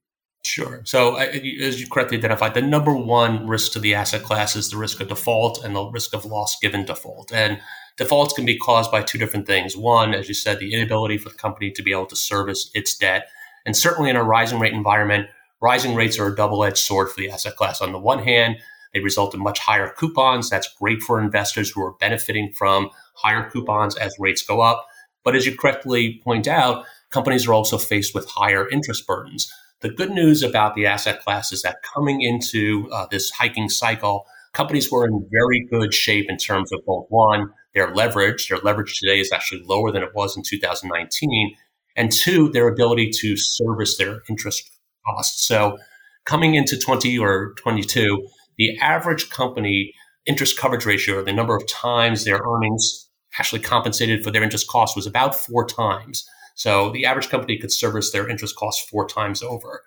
Sure. 0.45 0.83
So, 0.85 1.17
as 1.17 1.81
you 1.81 1.89
correctly 1.89 2.17
identified, 2.17 2.55
the 2.55 2.63
number 2.63 2.95
one 2.95 3.47
risk 3.47 3.73
to 3.73 3.81
the 3.81 3.95
asset 3.95 4.23
class 4.23 4.55
is 4.57 4.71
the 4.71 4.77
risk 4.77 5.01
of 5.01 5.09
default 5.09 5.65
and 5.65 5.75
the 5.75 5.85
risk 5.85 6.15
of 6.15 6.25
loss 6.25 6.59
given 6.61 6.85
default. 6.85 7.33
And 7.33 7.61
defaults 7.97 8.35
can 8.35 8.47
be 8.47 8.57
caused 8.57 8.91
by 8.91 9.03
two 9.03 9.19
different 9.19 9.47
things. 9.47 9.77
One, 9.77 10.15
as 10.15 10.29
you 10.29 10.35
said, 10.35 10.59
the 10.59 10.73
inability 10.73 11.19
for 11.19 11.29
the 11.29 11.35
company 11.35 11.71
to 11.73 11.83
be 11.83 11.93
able 11.93 12.07
to 12.07 12.17
service 12.17 12.71
its 12.73 12.97
debt. 12.97 13.29
And 13.67 13.77
certainly 13.77 14.11
in 14.11 14.17
a 14.17 14.23
rising 14.23 14.61
rate 14.61 14.73
environment, 14.73 15.27
rising 15.61 15.95
rates 15.95 16.19
are 16.19 16.29
a 16.29 16.37
double 16.37 16.65
edged 16.65 16.79
sword 16.79 17.11
for 17.11 17.21
the 17.21 17.31
asset 17.31 17.57
class. 17.57 17.83
On 17.83 17.93
the 17.93 17.99
one 17.99 18.21
hand, 18.21 18.57
they 18.95 19.01
result 19.01 19.35
in 19.35 19.41
much 19.41 19.59
higher 19.59 19.93
coupons. 19.99 20.49
That's 20.49 20.73
great 20.81 21.03
for 21.03 21.21
investors 21.21 21.71
who 21.71 21.83
are 21.83 21.95
benefiting 22.01 22.53
from 22.53 22.91
higher 23.15 23.51
coupons 23.51 23.97
as 23.97 24.15
rates 24.19 24.43
go 24.43 24.61
up. 24.61 24.87
But 25.25 25.37
as 25.37 25.47
you 25.47 25.57
correctly 25.57 26.21
point 26.25 26.47
out, 26.47 26.85
companies 27.11 27.47
are 27.47 27.53
also 27.53 27.79
faced 27.79 28.15
with 28.15 28.29
higher 28.29 28.69
interest 28.69 29.07
burdens. 29.07 29.53
The 29.81 29.91
good 29.91 30.11
news 30.11 30.43
about 30.43 30.75
the 30.75 30.87
asset 30.87 31.21
class 31.23 31.53
is 31.53 31.63
that 31.63 31.83
coming 31.83 32.21
into 32.23 32.89
uh, 32.93 33.07
this 33.11 33.31
hiking 33.31 33.69
cycle, 33.69 34.27
companies 34.53 34.91
were 34.91 35.07
in 35.07 35.29
very 35.31 35.67
good 35.71 35.95
shape 35.95 36.27
in 36.29 36.37
terms 36.37 36.73
of 36.73 36.85
both 36.85 37.07
one, 37.11 37.53
their 37.75 37.95
leverage. 37.95 38.49
Their 38.49 38.59
leverage 38.59 38.99
today 38.99 39.21
is 39.21 39.33
actually 39.33 39.63
lower 39.65 39.93
than 39.93 40.03
it 40.03 40.15
was 40.15 40.37
in 40.37 40.43
2019. 40.43 41.55
And 41.97 42.11
two, 42.13 42.51
their 42.51 42.69
ability 42.69 43.11
to 43.21 43.37
service 43.37 43.97
their 43.97 44.23
interest 44.29 44.69
costs. 45.07 45.47
So 45.47 45.79
coming 46.25 46.55
into 46.55 46.79
20 46.79 47.19
or 47.19 47.55
22, 47.59 48.27
the 48.57 48.77
average 48.79 49.31
company 49.31 49.95
interest 50.27 50.59
coverage 50.59 50.85
ratio, 50.85 51.23
the 51.25 51.33
number 51.33 51.57
of 51.57 51.67
times 51.69 52.25
their 52.25 52.41
earnings 52.45 53.08
actually 53.39 53.61
compensated 53.61 54.23
for 54.23 54.31
their 54.31 54.43
interest 54.43 54.69
cost 54.69 54.97
was 54.97 55.07
about 55.07 55.35
four 55.35 55.67
times. 55.67 56.29
So 56.55 56.91
the 56.91 57.05
average 57.05 57.29
company 57.29 57.57
could 57.57 57.73
service 57.73 58.11
their 58.11 58.29
interest 58.29 58.57
cost 58.57 58.89
four 58.89 59.07
times 59.07 59.43
over. 59.43 59.83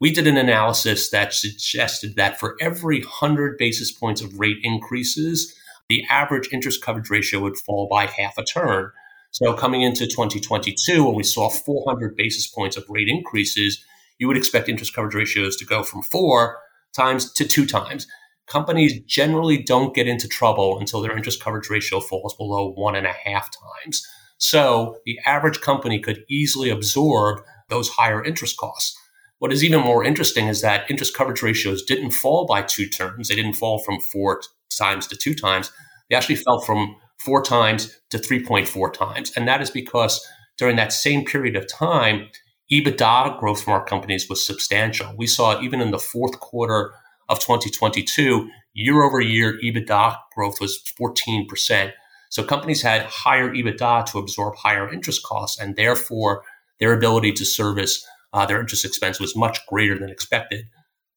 We 0.00 0.12
did 0.12 0.26
an 0.26 0.36
analysis 0.36 1.10
that 1.10 1.32
suggested 1.32 2.16
that 2.16 2.38
for 2.38 2.56
every 2.60 3.00
100 3.00 3.58
basis 3.58 3.92
points 3.92 4.20
of 4.20 4.38
rate 4.38 4.58
increases, 4.62 5.54
the 5.88 6.04
average 6.08 6.48
interest 6.52 6.82
coverage 6.82 7.10
ratio 7.10 7.40
would 7.40 7.56
fall 7.56 7.88
by 7.90 8.06
half 8.06 8.38
a 8.38 8.44
turn. 8.44 8.90
So 9.30 9.54
coming 9.54 9.82
into 9.82 10.06
2022, 10.06 11.04
when 11.04 11.14
we 11.14 11.22
saw 11.22 11.48
400 11.48 12.16
basis 12.16 12.46
points 12.46 12.76
of 12.76 12.84
rate 12.88 13.08
increases, 13.08 13.84
you 14.18 14.28
would 14.28 14.36
expect 14.36 14.68
interest 14.68 14.94
coverage 14.94 15.14
ratios 15.14 15.56
to 15.56 15.64
go 15.64 15.82
from 15.82 16.02
four 16.02 16.58
times 16.96 17.32
to 17.32 17.46
two 17.46 17.66
times. 17.66 18.06
Companies 18.46 19.00
generally 19.06 19.62
don't 19.62 19.94
get 19.94 20.08
into 20.08 20.28
trouble 20.28 20.78
until 20.78 21.00
their 21.00 21.16
interest 21.16 21.42
coverage 21.42 21.70
ratio 21.70 22.00
falls 22.00 22.34
below 22.34 22.72
one 22.72 22.94
and 22.94 23.06
a 23.06 23.12
half 23.12 23.50
times. 23.84 24.06
So 24.38 24.98
the 25.06 25.18
average 25.24 25.60
company 25.60 26.00
could 26.00 26.24
easily 26.28 26.68
absorb 26.68 27.42
those 27.68 27.88
higher 27.88 28.24
interest 28.24 28.56
costs. 28.56 28.98
What 29.38 29.52
is 29.52 29.64
even 29.64 29.80
more 29.80 30.04
interesting 30.04 30.48
is 30.48 30.60
that 30.60 30.88
interest 30.90 31.16
coverage 31.16 31.42
ratios 31.42 31.82
didn't 31.82 32.10
fall 32.12 32.46
by 32.46 32.62
two 32.62 32.86
turns. 32.86 33.28
They 33.28 33.34
didn't 33.34 33.54
fall 33.54 33.78
from 33.78 34.00
four 34.00 34.40
times 34.70 35.06
to 35.08 35.16
two 35.16 35.34
times. 35.34 35.72
They 36.08 36.16
actually 36.16 36.36
fell 36.36 36.60
from 36.60 36.96
four 37.24 37.42
times 37.42 37.98
to 38.10 38.18
3.4 38.18 38.92
times. 38.92 39.32
And 39.36 39.46
that 39.48 39.62
is 39.62 39.70
because 39.70 40.24
during 40.58 40.76
that 40.76 40.92
same 40.92 41.24
period 41.24 41.56
of 41.56 41.68
time, 41.68 42.28
EBITDA 42.70 43.38
growth 43.38 43.62
from 43.62 43.74
our 43.74 43.84
companies 43.84 44.28
was 44.28 44.46
substantial. 44.46 45.12
We 45.16 45.26
saw 45.26 45.58
it 45.58 45.64
even 45.64 45.80
in 45.80 45.90
the 45.90 45.98
fourth 45.98 46.40
quarter 46.40 46.92
of 47.28 47.38
2022, 47.40 48.48
year 48.74 49.02
over 49.02 49.20
year 49.20 49.58
EBITDA 49.62 50.16
growth 50.34 50.60
was 50.60 50.82
14%. 51.00 51.92
So 52.30 52.42
companies 52.42 52.82
had 52.82 53.02
higher 53.02 53.50
EBITDA 53.50 54.06
to 54.06 54.18
absorb 54.18 54.56
higher 54.56 54.90
interest 54.92 55.22
costs, 55.22 55.60
and 55.60 55.76
therefore 55.76 56.42
their 56.80 56.92
ability 56.92 57.32
to 57.32 57.44
service 57.44 58.04
uh, 58.32 58.46
their 58.46 58.60
interest 58.60 58.84
expense 58.84 59.20
was 59.20 59.36
much 59.36 59.58
greater 59.66 59.98
than 59.98 60.10
expected. 60.10 60.66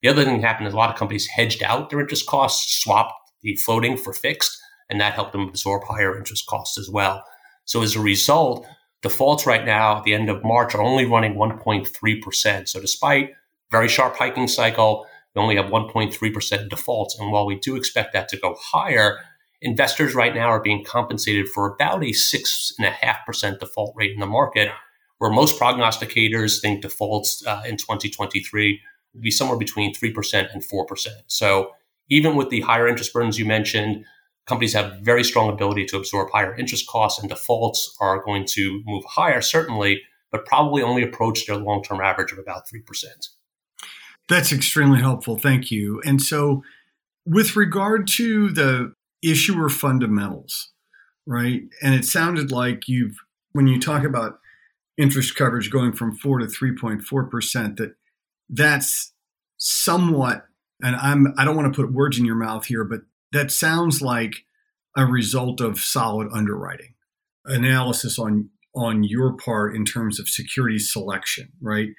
The 0.02 0.10
other 0.10 0.24
thing 0.24 0.42
that 0.42 0.48
happened 0.48 0.68
is 0.68 0.74
a 0.74 0.78
lot 0.78 0.90
of 0.90 0.98
companies 0.98 1.28
hedged 1.28 1.64
out 1.64 1.90
their 1.90 2.02
interest 2.02 2.26
costs, 2.26 2.84
swapped 2.84 3.14
the 3.42 3.56
floating 3.56 3.98
for 3.98 4.14
fixed, 4.14 4.60
and 4.90 5.00
that 5.00 5.14
helped 5.14 5.32
them 5.32 5.48
absorb 5.48 5.84
higher 5.86 6.18
interest 6.18 6.46
costs 6.48 6.78
as 6.78 6.90
well. 6.90 7.24
So 7.66 7.82
as 7.82 7.96
a 7.96 8.02
result, 8.02 8.68
defaults 9.02 9.46
right 9.46 9.66
now 9.66 9.98
at 9.98 10.04
the 10.04 10.14
end 10.14 10.30
of 10.30 10.44
March 10.44 10.76
are 10.76 10.82
only 10.82 11.06
running 11.06 11.36
1.3%. 11.36 12.68
So 12.68 12.82
despite 12.82 13.32
very 13.72 13.88
sharp 13.88 14.16
hiking 14.18 14.48
cycle, 14.48 15.08
we 15.36 15.42
only 15.42 15.56
have 15.56 15.66
1.3% 15.66 16.70
defaults. 16.70 17.20
And 17.20 17.32
while 17.32 17.46
we 17.46 17.60
do 17.60 17.76
expect 17.76 18.14
that 18.14 18.30
to 18.30 18.38
go 18.38 18.56
higher, 18.60 19.20
investors 19.62 20.16
right 20.16 20.34
now 20.34 20.48
are 20.48 20.62
being 20.62 20.84
compensated 20.84 21.50
for 21.50 21.74
about 21.74 22.04
a 22.04 22.12
6.5% 22.12 23.60
default 23.60 23.94
rate 23.96 24.12
in 24.12 24.20
the 24.20 24.26
market, 24.26 24.70
where 25.18 25.32
most 25.32 25.60
prognosticators 25.60 26.62
think 26.62 26.82
defaults 26.82 27.46
uh, 27.46 27.64
in 27.66 27.78
2023 27.78 28.82
would 29.14 29.22
be 29.22 29.32
somewhere 29.32 29.58
between 29.58 29.94
3% 29.94 30.54
and 30.54 30.64
4%. 30.64 31.08
So 31.28 31.72
even 32.10 32.36
with 32.36 32.50
the 32.50 32.62
higher 32.62 32.88
interest 32.88 33.14
burdens 33.14 33.40
you 33.40 33.46
mentioned, 33.46 34.06
companies 34.46 34.74
have 34.74 35.00
very 35.02 35.24
strong 35.24 35.50
ability 35.50 35.86
to 35.86 35.98
absorb 35.98 36.30
higher 36.32 36.56
interest 36.56 36.88
costs 36.88 37.20
and 37.20 37.30
defaults 37.30 37.96
are 38.00 38.24
going 38.24 38.46
to 38.46 38.82
move 38.86 39.04
higher, 39.06 39.42
certainly, 39.42 40.02
but 40.32 40.46
probably 40.46 40.84
only 40.84 41.04
approach 41.04 41.46
their 41.46 41.58
long 41.58 41.84
term 41.84 42.02
average 42.02 42.32
of 42.32 42.38
about 42.38 42.64
3%. 42.74 43.06
That's 44.28 44.52
extremely 44.52 45.00
helpful. 45.00 45.38
Thank 45.38 45.72
you. 45.72 46.02
And 46.06 46.22
so, 46.22 46.64
with 47.26 47.56
regard 47.56 48.08
to 48.08 48.50
the 48.50 48.94
issuer 49.24 49.70
fundamentals, 49.70 50.72
right? 51.26 51.64
And 51.82 51.96
it 51.96 52.06
sounded 52.06 52.52
like 52.52 52.88
you've, 52.88 53.18
when 53.54 53.68
you 53.68 53.80
talk 53.80 54.04
about 54.04 54.40
interest 54.98 55.36
coverage 55.36 55.72
going 55.72 55.94
from 55.94 56.16
4 56.16 56.40
to 56.40 56.46
3.4%, 56.46 57.78
that 57.78 57.96
that's 58.50 59.14
somewhat, 59.58 60.46
and 60.84 60.96
I'm, 60.96 61.34
I 61.38 61.46
don't 61.46 61.56
want 61.56 61.74
to 61.74 61.82
put 61.82 61.92
words 61.92 62.20
in 62.20 62.26
your 62.26 62.36
mouth 62.36 62.66
here, 62.66 62.84
but 62.84 63.02
that 63.32 63.52
sounds 63.52 64.02
like 64.02 64.46
a 64.96 65.06
result 65.06 65.62
of 65.62 65.80
solid 65.80 66.30
underwriting 66.32 66.94
analysis 67.46 68.18
on 68.18 68.50
on 68.76 69.04
your 69.06 69.34
part 69.34 69.74
in 69.74 69.86
terms 69.86 70.20
of 70.20 70.28
security 70.28 70.78
selection, 70.78 71.50
right? 71.62 71.90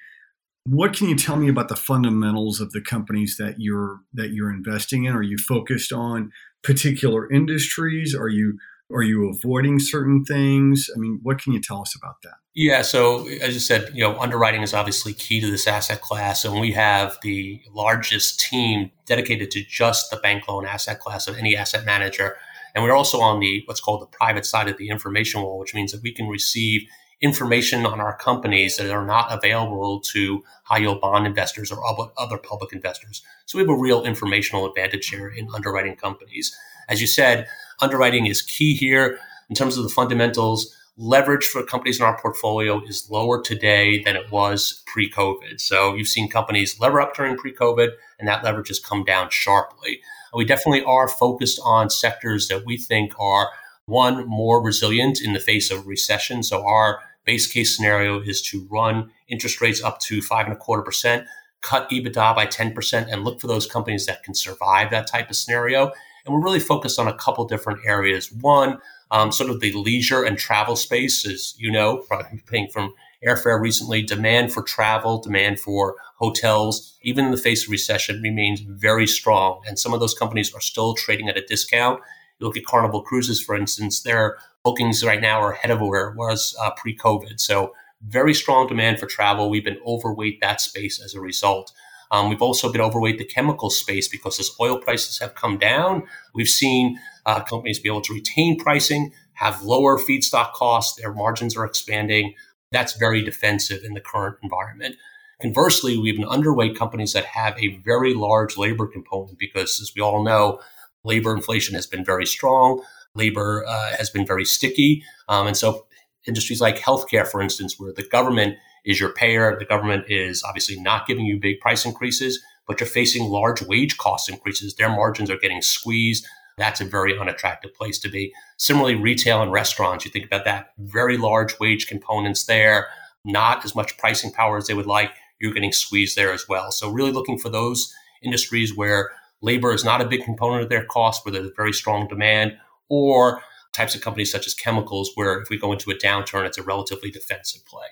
What 0.69 0.93
can 0.93 1.07
you 1.07 1.15
tell 1.15 1.37
me 1.37 1.47
about 1.47 1.69
the 1.69 1.77
fundamentals 1.77 2.59
of 2.59 2.71
the 2.71 2.81
companies 2.81 3.37
that 3.37 3.55
you're 3.57 4.01
that 4.13 4.31
you're 4.31 4.49
investing 4.49 5.05
in? 5.05 5.15
Are 5.15 5.21
you 5.21 5.37
focused 5.37 5.93
on 5.93 6.31
particular 6.61 7.31
industries? 7.31 8.13
Are 8.13 8.27
you 8.27 8.57
are 8.93 9.01
you 9.01 9.29
avoiding 9.29 9.79
certain 9.79 10.25
things? 10.25 10.89
I 10.93 10.99
mean, 10.99 11.19
what 11.23 11.41
can 11.41 11.53
you 11.53 11.61
tell 11.61 11.81
us 11.81 11.95
about 11.95 12.21
that? 12.23 12.35
Yeah, 12.53 12.81
so 12.81 13.27
as 13.27 13.53
you 13.53 13.59
said, 13.59 13.91
you 13.93 14.01
know, 14.01 14.17
underwriting 14.19 14.61
is 14.61 14.73
obviously 14.73 15.13
key 15.13 15.39
to 15.39 15.49
this 15.49 15.67
asset 15.67 16.01
class, 16.01 16.43
and 16.43 16.59
we 16.59 16.73
have 16.73 17.17
the 17.21 17.61
largest 17.73 18.39
team 18.39 18.91
dedicated 19.05 19.51
to 19.51 19.63
just 19.63 20.09
the 20.09 20.17
bank 20.17 20.49
loan 20.49 20.65
asset 20.65 20.99
class 20.99 21.27
of 21.27 21.37
any 21.37 21.55
asset 21.55 21.85
manager. 21.85 22.35
And 22.75 22.83
we're 22.83 22.95
also 22.95 23.21
on 23.21 23.39
the 23.39 23.63
what's 23.65 23.79
called 23.79 24.01
the 24.01 24.17
private 24.17 24.45
side 24.45 24.67
of 24.67 24.77
the 24.77 24.89
information 24.89 25.41
wall, 25.41 25.59
which 25.59 25.73
means 25.73 25.93
that 25.93 26.01
we 26.01 26.11
can 26.11 26.27
receive 26.27 26.81
information 27.21 27.85
on 27.85 27.99
our 27.99 28.15
companies 28.15 28.77
that 28.77 28.91
are 28.91 29.05
not 29.05 29.31
available 29.31 29.99
to 29.99 30.43
high 30.63 30.77
yield 30.77 31.01
bond 31.01 31.25
investors 31.25 31.71
or 31.71 31.79
other 32.17 32.37
public 32.37 32.73
investors. 32.73 33.23
So 33.45 33.57
we 33.57 33.63
have 33.63 33.69
a 33.69 33.79
real 33.79 34.03
informational 34.03 34.67
advantage 34.67 35.09
here 35.09 35.27
in 35.27 35.47
underwriting 35.53 35.95
companies. 35.95 36.55
As 36.87 37.01
you 37.01 37.07
said, 37.07 37.47
underwriting 37.81 38.27
is 38.27 38.41
key 38.41 38.75
here 38.75 39.19
in 39.49 39.55
terms 39.55 39.77
of 39.77 39.83
the 39.83 39.89
fundamentals. 39.89 40.73
Leverage 40.99 41.45
for 41.45 41.63
companies 41.63 41.99
in 41.99 42.05
our 42.05 42.19
portfolio 42.19 42.83
is 42.83 43.09
lower 43.09 43.41
today 43.41 44.01
than 44.03 44.15
it 44.15 44.31
was 44.31 44.83
pre 44.87 45.09
COVID. 45.09 45.59
So 45.59 45.93
you've 45.93 46.07
seen 46.07 46.27
companies 46.29 46.79
lever 46.79 47.01
up 47.01 47.15
during 47.15 47.37
pre 47.37 47.53
COVID, 47.53 47.89
and 48.19 48.27
that 48.27 48.43
leverage 48.43 48.69
has 48.69 48.79
come 48.79 49.03
down 49.03 49.29
sharply. 49.29 50.01
We 50.33 50.45
definitely 50.45 50.83
are 50.83 51.07
focused 51.07 51.59
on 51.63 51.89
sectors 51.89 52.47
that 52.47 52.65
we 52.65 52.77
think 52.77 53.13
are 53.19 53.49
one 53.85 54.27
more 54.27 54.61
resilient 54.61 55.21
in 55.21 55.33
the 55.33 55.39
face 55.39 55.71
of 55.71 55.87
recession. 55.87 56.43
So 56.43 56.65
our 56.65 56.99
base 57.27 57.45
case 57.45 57.75
scenario 57.75 58.19
is 58.21 58.41
to 58.41 58.67
run 58.71 59.11
interest 59.27 59.61
rates 59.61 59.83
up 59.83 59.99
to 59.99 60.21
five 60.21 60.47
and 60.47 60.55
a 60.55 60.57
quarter 60.57 60.81
percent, 60.81 61.27
cut 61.61 61.87
EBITDA 61.91 62.33
by 62.35 62.47
10%, 62.47 63.07
and 63.11 63.23
look 63.23 63.39
for 63.39 63.47
those 63.47 63.67
companies 63.67 64.07
that 64.07 64.23
can 64.23 64.33
survive 64.33 64.89
that 64.89 65.05
type 65.05 65.29
of 65.29 65.35
scenario. 65.35 65.91
And 66.25 66.33
we're 66.33 66.43
really 66.43 66.59
focused 66.59 66.97
on 66.97 67.07
a 67.07 67.13
couple 67.13 67.45
different 67.45 67.81
areas. 67.85 68.31
One, 68.31 68.79
um, 69.11 69.31
sort 69.31 69.49
of 69.49 69.59
the 69.59 69.73
leisure 69.73 70.23
and 70.23 70.37
travel 70.37 70.75
space, 70.75 71.55
you 71.57 71.71
know, 71.71 72.01
from 72.03 72.23
paying 72.47 72.69
from 72.69 72.93
airfare 73.25 73.59
recently, 73.61 74.01
demand 74.01 74.53
for 74.53 74.61
travel, 74.61 75.21
demand 75.21 75.59
for 75.59 75.95
hotels, 76.17 76.97
even 77.01 77.25
in 77.25 77.31
the 77.31 77.37
face 77.37 77.65
of 77.65 77.71
recession, 77.71 78.21
remains 78.21 78.61
very 78.61 79.07
strong. 79.07 79.61
And 79.67 79.77
some 79.77 79.93
of 79.93 79.99
those 79.99 80.13
companies 80.13 80.53
are 80.53 80.61
still 80.61 80.93
trading 80.95 81.29
at 81.29 81.37
a 81.37 81.45
discount. 81.45 82.01
You 82.39 82.47
look 82.47 82.57
at 82.57 82.65
Carnival 82.65 83.01
Cruises, 83.01 83.41
for 83.41 83.55
instance, 83.55 84.01
their 84.01 84.37
bookings 84.67 85.01
right 85.01 85.21
now 85.21 85.39
are 85.39 85.53
ahead 85.53 85.71
of 85.71 85.79
where 85.79 86.09
it 86.09 86.17
was 86.17 86.53
uh, 86.61 86.71
pre 86.71 86.93
COVID. 86.93 87.39
So, 87.39 87.73
very 88.05 88.33
strong 88.33 88.67
demand 88.67 88.99
for 88.99 89.05
travel. 89.05 89.49
We've 89.49 89.63
been 89.63 89.79
overweight 89.85 90.41
that 90.41 90.59
space 90.59 91.01
as 91.01 91.13
a 91.13 91.21
result. 91.21 91.71
Um, 92.11 92.27
we've 92.29 92.41
also 92.41 92.69
been 92.69 92.81
overweight 92.81 93.17
the 93.17 93.23
chemical 93.23 93.69
space 93.69 94.09
because 94.09 94.37
as 94.41 94.51
oil 94.59 94.77
prices 94.77 95.19
have 95.19 95.35
come 95.35 95.57
down, 95.57 96.03
we've 96.35 96.49
seen 96.49 96.99
uh, 97.25 97.41
companies 97.43 97.79
be 97.79 97.87
able 97.87 98.01
to 98.01 98.13
retain 98.13 98.59
pricing, 98.59 99.13
have 99.33 99.63
lower 99.63 99.97
feedstock 99.97 100.51
costs, 100.51 100.99
their 100.99 101.13
margins 101.13 101.55
are 101.55 101.65
expanding. 101.65 102.33
That's 102.73 102.93
very 102.97 103.23
defensive 103.23 103.85
in 103.85 103.93
the 103.93 104.01
current 104.01 104.35
environment. 104.43 104.97
Conversely, 105.41 105.97
we've 105.97 106.17
been 106.17 106.27
underweight 106.27 106.77
companies 106.77 107.13
that 107.13 107.23
have 107.23 107.57
a 107.57 107.77
very 107.85 108.13
large 108.13 108.57
labor 108.57 108.85
component 108.85 109.39
because, 109.39 109.79
as 109.79 109.93
we 109.95 110.01
all 110.01 110.25
know, 110.25 110.59
labor 111.05 111.33
inflation 111.33 111.73
has 111.75 111.87
been 111.87 112.03
very 112.03 112.25
strong. 112.25 112.83
Labor 113.15 113.65
uh, 113.67 113.95
has 113.97 114.09
been 114.09 114.25
very 114.25 114.45
sticky. 114.45 115.03
Um, 115.27 115.47
and 115.47 115.57
so, 115.57 115.85
industries 116.27 116.61
like 116.61 116.77
healthcare, 116.77 117.27
for 117.27 117.41
instance, 117.41 117.79
where 117.79 117.93
the 117.93 118.03
government 118.03 118.57
is 118.85 118.99
your 118.99 119.13
payer, 119.13 119.55
the 119.57 119.65
government 119.65 120.05
is 120.07 120.43
obviously 120.43 120.79
not 120.79 121.07
giving 121.07 121.25
you 121.25 121.39
big 121.39 121.59
price 121.59 121.85
increases, 121.85 122.41
but 122.67 122.79
you're 122.79 122.87
facing 122.87 123.29
large 123.29 123.61
wage 123.61 123.97
cost 123.97 124.29
increases. 124.29 124.75
Their 124.75 124.89
margins 124.89 125.29
are 125.29 125.37
getting 125.37 125.61
squeezed. 125.61 126.27
That's 126.57 126.81
a 126.81 126.85
very 126.85 127.17
unattractive 127.17 127.73
place 127.73 127.99
to 127.99 128.09
be. 128.09 128.33
Similarly, 128.57 128.95
retail 128.95 129.41
and 129.41 129.51
restaurants, 129.51 130.05
you 130.05 130.11
think 130.11 130.25
about 130.25 130.45
that, 130.45 130.71
very 130.79 131.17
large 131.17 131.59
wage 131.59 131.87
components 131.87 132.45
there, 132.45 132.87
not 133.23 133.63
as 133.63 133.75
much 133.75 133.97
pricing 133.97 134.31
power 134.31 134.57
as 134.57 134.67
they 134.67 134.73
would 134.73 134.87
like. 134.87 135.11
You're 135.39 135.53
getting 135.53 135.71
squeezed 135.71 136.17
there 136.17 136.33
as 136.33 136.47
well. 136.49 136.71
So, 136.71 136.89
really 136.89 137.11
looking 137.11 137.37
for 137.37 137.49
those 137.49 137.93
industries 138.23 138.75
where 138.75 139.11
labor 139.41 139.71
is 139.71 139.85
not 139.85 140.01
a 140.01 140.07
big 140.07 140.23
component 140.23 140.63
of 140.63 140.69
their 140.69 140.85
cost, 140.85 141.23
where 141.23 141.31
there's 141.31 141.51
very 141.55 141.73
strong 141.73 142.07
demand, 142.07 142.57
or 142.89 143.41
types 143.73 143.95
of 143.95 144.01
companies 144.01 144.31
such 144.31 144.47
as 144.47 144.53
chemicals, 144.53 145.11
where 145.15 145.39
if 145.41 145.49
we 145.49 145.57
go 145.57 145.71
into 145.71 145.91
a 145.91 145.95
downturn, 145.95 146.45
it's 146.45 146.57
a 146.57 146.63
relatively 146.63 147.11
defensive 147.11 147.65
play. 147.65 147.87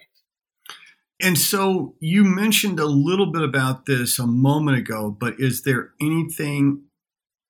And 1.22 1.38
so 1.38 1.96
you 2.00 2.24
mentioned 2.24 2.80
a 2.80 2.86
little 2.86 3.32
bit 3.32 3.44
about 3.44 3.86
this 3.86 4.20
a 4.20 4.28
moment 4.28 4.78
ago, 4.78 5.16
but 5.18 5.36
is 5.40 5.64
there 5.64 5.92
anything 6.02 6.84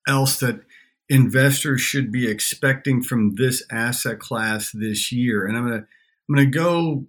else 0.08 0.40
that 0.40 0.62
investors 1.10 1.82
should 1.82 2.12
be 2.12 2.30
expecting 2.30 3.02
from 3.02 3.36
this 3.36 3.64
asset 3.72 4.20
class 4.20 4.72
this 4.72 5.12
year? 5.12 5.46
And 5.46 5.58
I'm 5.58 5.64
gonna 5.64 5.86
I'm 6.30 6.36
gonna 6.36 6.46
go 6.46 7.06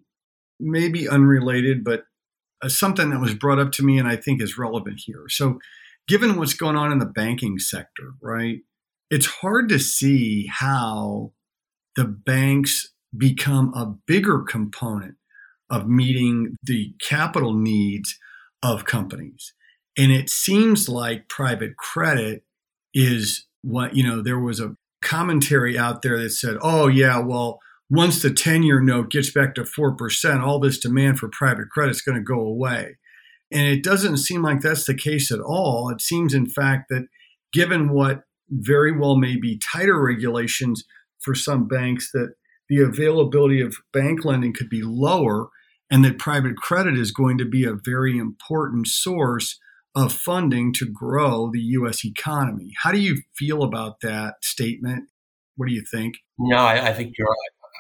maybe 0.59 1.09
unrelated, 1.09 1.85
but 1.85 2.05
uh, 2.63 2.69
something 2.69 3.11
that 3.11 3.21
was 3.21 3.35
brought 3.35 3.59
up 3.59 3.73
to 3.73 3.85
me 3.85 3.99
and 3.99 4.09
I 4.09 4.17
think 4.17 4.41
is 4.41 4.57
relevant 4.57 5.01
here. 5.05 5.27
So, 5.29 5.59
given 6.09 6.37
what's 6.37 6.55
going 6.55 6.77
on 6.77 6.93
in 6.93 6.99
the 6.99 7.07
banking 7.07 7.59
sector, 7.59 8.15
right? 8.23 8.61
It's 9.11 9.27
hard 9.27 9.69
to 9.69 9.79
see 9.79 10.49
how 10.51 11.33
the 11.95 12.05
banks 12.05 12.93
become 13.17 13.73
a 13.75 13.95
bigger 14.07 14.41
component 14.41 15.15
of 15.71 15.89
meeting 15.89 16.57
the 16.63 16.95
capital 17.01 17.55
needs 17.55 18.19
of 18.63 18.85
companies. 18.85 19.55
And 19.97 20.13
it 20.13 20.29
seems 20.29 20.89
like 20.89 21.29
private 21.29 21.77
credit 21.77 22.45
is 22.93 23.47
what, 23.63 23.97
you 23.97 24.07
know, 24.07 24.23
there 24.23 24.39
was 24.39 24.61
a 24.61 24.77
commentary 25.03 25.79
out 25.79 26.03
there 26.03 26.21
that 26.21 26.31
said, 26.31 26.57
oh, 26.61 26.89
yeah, 26.89 27.19
well, 27.19 27.61
once 27.89 28.21
the 28.21 28.33
10 28.33 28.63
year 28.63 28.81
note 28.81 29.11
gets 29.11 29.31
back 29.31 29.55
to 29.55 29.63
4%, 29.63 30.43
all 30.43 30.59
this 30.59 30.79
demand 30.79 31.19
for 31.19 31.29
private 31.29 31.71
credit 31.71 31.93
is 31.93 32.03
going 32.03 32.19
to 32.19 32.25
go 32.25 32.41
away. 32.41 32.97
And 33.53 33.67
it 33.67 33.85
doesn't 33.85 34.19
seem 34.19 34.43
like 34.43 34.61
that's 34.61 34.87
the 34.87 34.95
case 34.95 35.31
at 35.31 35.41
all. 35.41 35.89
It 35.89 36.01
seems, 36.01 36.35
in 36.35 36.47
fact, 36.47 36.89
that 36.91 37.07
given 37.53 37.91
what 37.91 38.23
very 38.51 38.97
well 38.97 39.17
may 39.17 39.37
be 39.37 39.59
tighter 39.59 40.01
regulations 40.01 40.85
for 41.21 41.35
some 41.35 41.67
banks, 41.67 42.11
that 42.13 42.35
the 42.69 42.83
availability 42.83 43.61
of 43.61 43.77
bank 43.93 44.25
lending 44.25 44.53
could 44.53 44.69
be 44.69 44.83
lower 44.83 45.49
and 45.91 46.05
that 46.05 46.19
private 46.19 46.57
credit 46.57 46.99
is 46.99 47.13
going 47.13 47.39
to 47.39 47.45
be 47.45 47.65
a 47.65 47.75
very 47.85 48.19
important 48.19 48.89
source 48.89 49.59
of 49.95 50.13
funding 50.13 50.73
to 50.75 50.87
grow 50.87 51.51
the 51.51 51.61
US 51.61 52.05
economy. 52.05 52.73
How 52.83 52.93
do 52.93 52.99
you 52.99 53.23
feel 53.37 53.63
about 53.63 54.01
that 54.03 54.35
statement? 54.43 55.05
What 55.57 55.69
do 55.69 55.75
you 55.75 55.85
think? 55.91 56.17
No, 56.39 56.59
I, 56.59 56.89
I 56.89 56.93
think 56.93 57.15
you're 57.17 57.35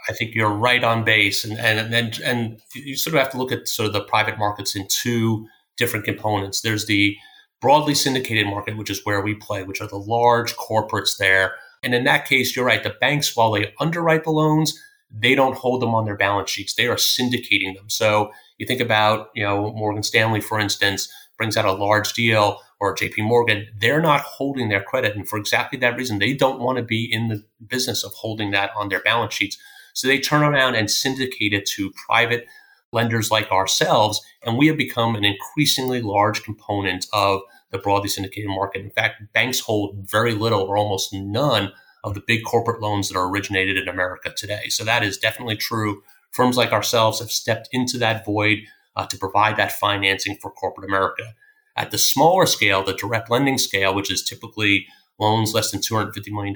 I 0.08 0.12
think 0.12 0.34
you're 0.34 0.52
right 0.52 0.82
on 0.84 1.04
base, 1.04 1.44
and 1.44 1.58
and 1.58 1.92
and 1.92 2.20
and 2.20 2.60
you 2.74 2.96
sort 2.96 3.14
of 3.14 3.20
have 3.20 3.32
to 3.32 3.38
look 3.38 3.52
at 3.52 3.68
sort 3.68 3.88
of 3.88 3.92
the 3.92 4.02
private 4.02 4.38
markets 4.38 4.76
in 4.76 4.86
two 4.88 5.46
different 5.76 6.04
components. 6.04 6.60
There's 6.60 6.86
the 6.86 7.16
broadly 7.60 7.94
syndicated 7.94 8.46
market, 8.46 8.76
which 8.76 8.90
is 8.90 9.04
where 9.04 9.20
we 9.20 9.34
play, 9.34 9.62
which 9.62 9.80
are 9.80 9.88
the 9.88 9.96
large 9.96 10.54
corporates 10.56 11.16
there. 11.18 11.54
And 11.82 11.94
in 11.94 12.04
that 12.04 12.26
case, 12.26 12.54
you're 12.54 12.64
right. 12.64 12.82
The 12.82 12.96
banks, 13.00 13.36
while 13.36 13.52
they 13.52 13.72
underwrite 13.80 14.24
the 14.24 14.30
loans, 14.30 14.78
they 15.10 15.34
don't 15.34 15.56
hold 15.56 15.80
them 15.82 15.94
on 15.94 16.04
their 16.04 16.16
balance 16.16 16.50
sheets. 16.50 16.74
They 16.74 16.86
are 16.86 16.96
syndicating 16.96 17.74
them. 17.74 17.88
So 17.88 18.30
you 18.58 18.66
think 18.66 18.80
about, 18.80 19.28
you 19.34 19.44
know, 19.44 19.72
Morgan 19.72 20.02
Stanley, 20.02 20.40
for 20.40 20.58
instance, 20.58 21.08
brings 21.38 21.56
out 21.56 21.64
a 21.64 21.72
large 21.72 22.12
deal 22.12 22.60
or 22.80 22.94
JP 22.94 23.24
Morgan, 23.24 23.66
they're 23.78 24.02
not 24.02 24.20
holding 24.20 24.68
their 24.68 24.82
credit. 24.82 25.16
And 25.16 25.26
for 25.26 25.38
exactly 25.38 25.78
that 25.78 25.96
reason, 25.96 26.18
they 26.18 26.34
don't 26.34 26.60
want 26.60 26.76
to 26.76 26.84
be 26.84 27.10
in 27.10 27.28
the 27.28 27.44
business 27.66 28.04
of 28.04 28.12
holding 28.12 28.50
that 28.50 28.70
on 28.76 28.88
their 28.88 29.00
balance 29.00 29.34
sheets. 29.34 29.56
So 29.94 30.08
they 30.08 30.18
turn 30.18 30.42
around 30.42 30.74
and 30.74 30.90
syndicate 30.90 31.54
it 31.54 31.66
to 31.76 31.92
private 32.06 32.46
lenders 32.92 33.30
like 33.30 33.50
ourselves. 33.50 34.20
And 34.44 34.56
we 34.56 34.66
have 34.68 34.76
become 34.76 35.16
an 35.16 35.24
increasingly 35.24 36.02
large 36.02 36.42
component 36.42 37.06
of 37.12 37.40
the 37.70 37.78
broadly 37.78 38.08
syndicated 38.08 38.48
market. 38.48 38.82
In 38.82 38.90
fact, 38.90 39.22
banks 39.32 39.60
hold 39.60 39.96
very 40.08 40.34
little 40.34 40.62
or 40.62 40.76
almost 40.76 41.12
none 41.12 41.72
of 42.04 42.14
the 42.14 42.22
big 42.26 42.44
corporate 42.44 42.80
loans 42.80 43.08
that 43.08 43.18
are 43.18 43.28
originated 43.28 43.76
in 43.76 43.88
America 43.88 44.32
today. 44.36 44.68
So 44.68 44.84
that 44.84 45.02
is 45.02 45.18
definitely 45.18 45.56
true. 45.56 46.02
Firms 46.30 46.56
like 46.56 46.72
ourselves 46.72 47.18
have 47.18 47.30
stepped 47.30 47.68
into 47.72 47.98
that 47.98 48.24
void 48.24 48.60
uh, 48.94 49.06
to 49.06 49.18
provide 49.18 49.56
that 49.56 49.72
financing 49.72 50.38
for 50.40 50.50
corporate 50.50 50.88
America. 50.88 51.34
At 51.76 51.90
the 51.90 51.98
smaller 51.98 52.46
scale, 52.46 52.82
the 52.82 52.94
direct 52.94 53.30
lending 53.30 53.58
scale, 53.58 53.94
which 53.94 54.10
is 54.10 54.22
typically 54.22 54.86
loans 55.18 55.52
less 55.52 55.70
than 55.70 55.80
$250 55.80 56.30
million, 56.30 56.54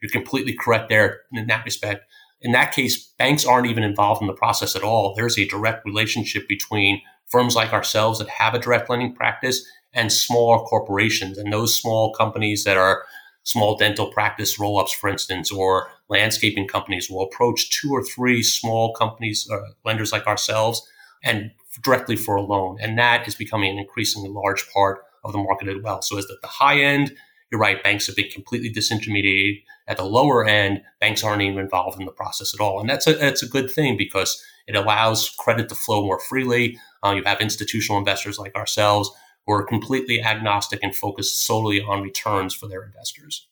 you're 0.00 0.10
completely 0.10 0.54
correct 0.54 0.88
there 0.88 1.22
in 1.32 1.46
that 1.48 1.64
respect. 1.64 2.04
In 2.40 2.52
that 2.52 2.72
case, 2.72 3.12
banks 3.18 3.44
aren't 3.44 3.66
even 3.66 3.82
involved 3.82 4.20
in 4.20 4.28
the 4.28 4.34
process 4.34 4.76
at 4.76 4.82
all. 4.82 5.14
There's 5.14 5.38
a 5.38 5.46
direct 5.46 5.84
relationship 5.84 6.48
between 6.48 7.02
firms 7.26 7.54
like 7.54 7.72
ourselves 7.72 8.18
that 8.18 8.28
have 8.28 8.54
a 8.54 8.58
direct 8.58 8.88
lending 8.88 9.14
practice 9.14 9.66
and 9.92 10.12
smaller 10.12 10.64
corporations. 10.64 11.38
And 11.38 11.52
those 11.52 11.76
small 11.76 12.12
companies 12.14 12.64
that 12.64 12.76
are 12.76 13.04
small 13.42 13.76
dental 13.76 14.10
practice 14.12 14.58
roll 14.58 14.78
ups, 14.78 14.92
for 14.92 15.08
instance, 15.08 15.50
or 15.50 15.90
landscaping 16.08 16.68
companies 16.68 17.10
will 17.10 17.22
approach 17.22 17.70
two 17.70 17.90
or 17.90 18.02
three 18.02 18.42
small 18.42 18.92
companies, 18.94 19.48
uh, 19.50 19.58
lenders 19.84 20.12
like 20.12 20.26
ourselves, 20.26 20.86
and 21.24 21.50
directly 21.82 22.16
for 22.16 22.36
a 22.36 22.42
loan. 22.42 22.76
And 22.80 22.98
that 22.98 23.26
is 23.26 23.34
becoming 23.34 23.70
an 23.70 23.78
increasingly 23.78 24.28
large 24.28 24.68
part 24.70 25.02
of 25.24 25.32
the 25.32 25.38
market 25.38 25.68
as 25.68 25.82
well. 25.82 26.02
So, 26.02 26.18
as 26.18 26.24
at 26.26 26.40
the 26.42 26.46
high 26.46 26.80
end, 26.80 27.14
you're 27.50 27.60
right, 27.60 27.82
banks 27.82 28.06
have 28.06 28.16
been 28.16 28.30
completely 28.30 28.72
disintermediated. 28.72 29.62
At 29.86 29.96
the 29.96 30.04
lower 30.04 30.46
end, 30.46 30.82
banks 31.00 31.24
aren't 31.24 31.42
even 31.42 31.58
involved 31.58 31.98
in 31.98 32.06
the 32.06 32.12
process 32.12 32.52
at 32.54 32.60
all. 32.60 32.80
And 32.80 32.88
that's 32.88 33.06
a, 33.06 33.14
that's 33.14 33.42
a 33.42 33.48
good 33.48 33.70
thing 33.70 33.96
because 33.96 34.42
it 34.66 34.76
allows 34.76 35.30
credit 35.30 35.68
to 35.70 35.74
flow 35.74 36.04
more 36.04 36.20
freely. 36.20 36.78
Uh, 37.02 37.12
you 37.12 37.22
have 37.24 37.40
institutional 37.40 37.98
investors 37.98 38.38
like 38.38 38.54
ourselves 38.54 39.10
who 39.46 39.54
are 39.54 39.62
completely 39.62 40.22
agnostic 40.22 40.80
and 40.82 40.94
focused 40.94 41.46
solely 41.46 41.80
on 41.80 42.02
returns 42.02 42.54
for 42.54 42.68
their 42.68 42.82
investors. 42.82 43.46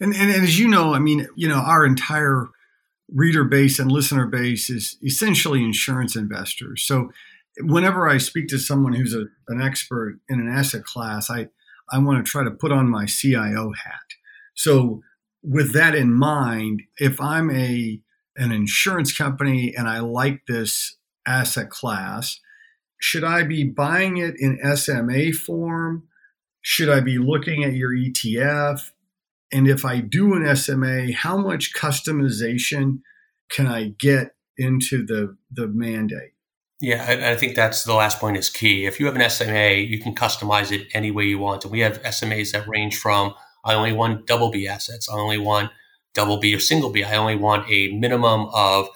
And, 0.00 0.14
and, 0.14 0.30
and 0.30 0.44
as 0.44 0.58
you 0.58 0.68
know, 0.68 0.94
I 0.94 1.00
mean, 1.00 1.26
you 1.34 1.48
know, 1.48 1.56
our 1.56 1.84
entire 1.84 2.48
reader 3.12 3.42
base 3.42 3.80
and 3.80 3.90
listener 3.90 4.26
base 4.26 4.70
is 4.70 4.96
essentially 5.02 5.64
insurance 5.64 6.14
investors. 6.14 6.84
So 6.84 7.10
whenever 7.58 8.08
I 8.08 8.18
speak 8.18 8.48
to 8.48 8.58
someone 8.58 8.92
who's 8.92 9.14
a, 9.14 9.26
an 9.48 9.60
expert 9.60 10.20
in 10.28 10.40
an 10.40 10.48
asset 10.48 10.84
class, 10.84 11.28
I, 11.30 11.48
I 11.90 11.98
want 11.98 12.24
to 12.24 12.30
try 12.30 12.44
to 12.44 12.50
put 12.50 12.72
on 12.72 12.88
my 12.88 13.06
CIO 13.06 13.72
hat. 13.72 14.14
So 14.54 15.02
with 15.42 15.72
that 15.74 15.94
in 15.94 16.12
mind, 16.12 16.82
if 16.98 17.20
I'm 17.20 17.50
a 17.50 18.00
an 18.36 18.50
insurance 18.50 19.16
company 19.16 19.72
and 19.76 19.88
I 19.88 20.00
like 20.00 20.46
this 20.48 20.96
asset 21.26 21.70
class, 21.70 22.40
should 23.00 23.24
I 23.24 23.44
be 23.44 23.64
buying 23.64 24.16
it 24.16 24.34
in 24.38 24.58
SMA 24.76 25.32
form? 25.32 26.04
Should 26.62 26.88
I 26.88 27.00
be 27.00 27.18
looking 27.18 27.62
at 27.62 27.74
your 27.74 27.92
ETF? 27.92 28.80
And 29.52 29.68
if 29.68 29.84
I 29.84 30.00
do 30.00 30.34
an 30.34 30.56
SMA, 30.56 31.12
how 31.12 31.36
much 31.36 31.74
customization 31.74 33.00
can 33.50 33.66
I 33.66 33.94
get 33.98 34.34
into 34.56 35.04
the, 35.04 35.36
the 35.52 35.68
mandate? 35.68 36.33
Yeah, 36.84 37.30
I, 37.30 37.34
think 37.34 37.56
that's 37.56 37.84
the 37.84 37.94
last 37.94 38.20
point 38.20 38.36
is 38.36 38.50
key. 38.50 38.84
If 38.84 39.00
you 39.00 39.06
have 39.06 39.16
an 39.16 39.30
SMA, 39.30 39.70
you 39.76 39.98
can 39.98 40.14
customize 40.14 40.70
it 40.70 40.86
any 40.92 41.10
way 41.10 41.24
you 41.24 41.38
want. 41.38 41.64
And 41.64 41.72
we 41.72 41.80
have 41.80 42.02
SMAs 42.02 42.52
that 42.52 42.68
range 42.68 42.98
from 42.98 43.32
I 43.64 43.72
only 43.72 43.94
want 43.94 44.26
double 44.26 44.50
B 44.50 44.68
assets, 44.68 45.08
I 45.08 45.14
only 45.14 45.38
want 45.38 45.70
double 46.12 46.36
B 46.36 46.54
or 46.54 46.58
single 46.58 46.90
B, 46.90 47.02
I 47.02 47.16
only 47.16 47.36
want 47.36 47.70
a 47.70 47.88
minimum 47.92 48.50
of 48.52 48.88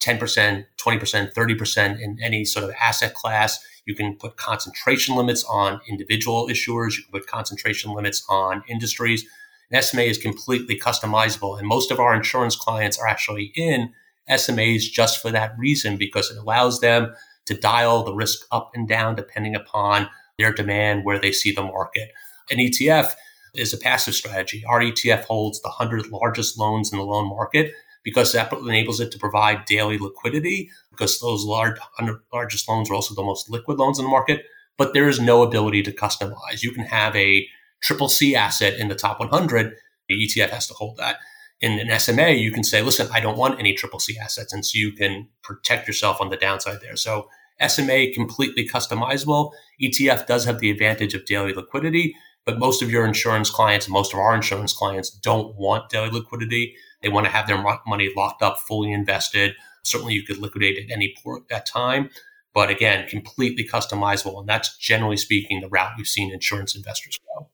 10%, 0.00 0.64
20%, 0.78 1.34
30% 1.34 2.00
in 2.00 2.18
any 2.22 2.46
sort 2.46 2.64
of 2.64 2.70
asset 2.80 3.12
class. 3.12 3.62
You 3.84 3.94
can 3.94 4.16
put 4.16 4.38
concentration 4.38 5.14
limits 5.14 5.44
on 5.44 5.82
individual 5.86 6.48
issuers. 6.48 6.96
You 6.96 7.02
can 7.02 7.12
put 7.12 7.26
concentration 7.26 7.92
limits 7.92 8.24
on 8.30 8.62
industries. 8.68 9.26
An 9.70 9.82
SMA 9.82 10.04
is 10.04 10.16
completely 10.16 10.80
customizable. 10.80 11.58
And 11.58 11.68
most 11.68 11.90
of 11.90 12.00
our 12.00 12.14
insurance 12.14 12.56
clients 12.56 12.98
are 12.98 13.06
actually 13.06 13.52
in 13.54 13.92
SMAs 14.30 14.90
just 14.90 15.20
for 15.20 15.30
that 15.30 15.54
reason, 15.58 15.98
because 15.98 16.30
it 16.30 16.38
allows 16.38 16.80
them 16.80 17.14
to 17.46 17.54
dial 17.54 18.02
the 18.02 18.14
risk 18.14 18.46
up 18.50 18.70
and 18.74 18.88
down 18.88 19.14
depending 19.14 19.54
upon 19.54 20.08
their 20.38 20.52
demand, 20.52 21.04
where 21.04 21.18
they 21.18 21.32
see 21.32 21.52
the 21.52 21.62
market. 21.62 22.10
An 22.50 22.58
ETF 22.58 23.14
is 23.54 23.72
a 23.72 23.78
passive 23.78 24.14
strategy. 24.14 24.64
Our 24.66 24.80
ETF 24.80 25.24
holds 25.24 25.60
the 25.60 25.68
100 25.68 26.10
largest 26.10 26.58
loans 26.58 26.92
in 26.92 26.98
the 26.98 27.04
loan 27.04 27.28
market 27.28 27.72
because 28.02 28.32
that 28.32 28.52
enables 28.52 29.00
it 29.00 29.10
to 29.12 29.18
provide 29.18 29.64
daily 29.64 29.98
liquidity 29.98 30.70
because 30.90 31.20
those 31.20 31.44
large 31.44 31.76
largest 32.32 32.68
loans 32.68 32.90
are 32.90 32.94
also 32.94 33.14
the 33.14 33.22
most 33.22 33.48
liquid 33.50 33.78
loans 33.78 33.98
in 33.98 34.04
the 34.04 34.10
market. 34.10 34.44
But 34.76 34.92
there 34.92 35.08
is 35.08 35.20
no 35.20 35.42
ability 35.42 35.82
to 35.84 35.92
customize. 35.92 36.62
You 36.62 36.72
can 36.72 36.84
have 36.84 37.14
a 37.16 37.46
triple 37.80 38.08
C 38.08 38.34
asset 38.34 38.78
in 38.78 38.88
the 38.88 38.94
top 38.94 39.20
100. 39.20 39.74
The 40.08 40.14
ETF 40.14 40.50
has 40.50 40.66
to 40.66 40.74
hold 40.74 40.96
that. 40.98 41.18
In 41.60 41.78
an 41.78 41.98
SMA, 41.98 42.30
you 42.30 42.50
can 42.50 42.64
say, 42.64 42.82
listen, 42.82 43.08
I 43.12 43.20
don't 43.20 43.38
want 43.38 43.58
any 43.58 43.72
triple 43.74 44.00
C 44.00 44.18
assets. 44.18 44.52
And 44.52 44.66
so 44.66 44.78
you 44.78 44.92
can 44.92 45.28
protect 45.42 45.86
yourself 45.86 46.20
on 46.20 46.30
the 46.30 46.36
downside 46.36 46.80
there. 46.80 46.96
So 46.96 47.28
SMA 47.60 48.12
completely 48.12 48.68
customizable. 48.68 49.52
ETF 49.80 50.26
does 50.26 50.44
have 50.44 50.58
the 50.58 50.70
advantage 50.70 51.14
of 51.14 51.24
daily 51.24 51.52
liquidity, 51.52 52.14
but 52.44 52.58
most 52.58 52.82
of 52.82 52.90
your 52.90 53.06
insurance 53.06 53.50
clients, 53.50 53.88
most 53.88 54.12
of 54.12 54.18
our 54.18 54.34
insurance 54.34 54.72
clients 54.72 55.10
don't 55.10 55.54
want 55.56 55.88
daily 55.88 56.10
liquidity. 56.10 56.74
They 57.02 57.08
want 57.08 57.26
to 57.26 57.32
have 57.32 57.46
their 57.46 57.62
money 57.86 58.10
locked 58.16 58.42
up, 58.42 58.58
fully 58.58 58.92
invested. 58.92 59.54
Certainly, 59.82 60.14
you 60.14 60.24
could 60.24 60.38
liquidate 60.38 60.78
at 60.78 60.90
any 60.90 61.14
point 61.22 61.44
at 61.50 61.66
time, 61.66 62.10
but 62.54 62.70
again, 62.70 63.06
completely 63.08 63.66
customizable. 63.66 64.40
And 64.40 64.48
that's 64.48 64.76
generally 64.78 65.18
speaking 65.18 65.60
the 65.60 65.68
route 65.68 65.92
we've 65.96 66.06
seen 66.06 66.32
insurance 66.32 66.74
investors 66.74 67.18
go. 67.36 67.48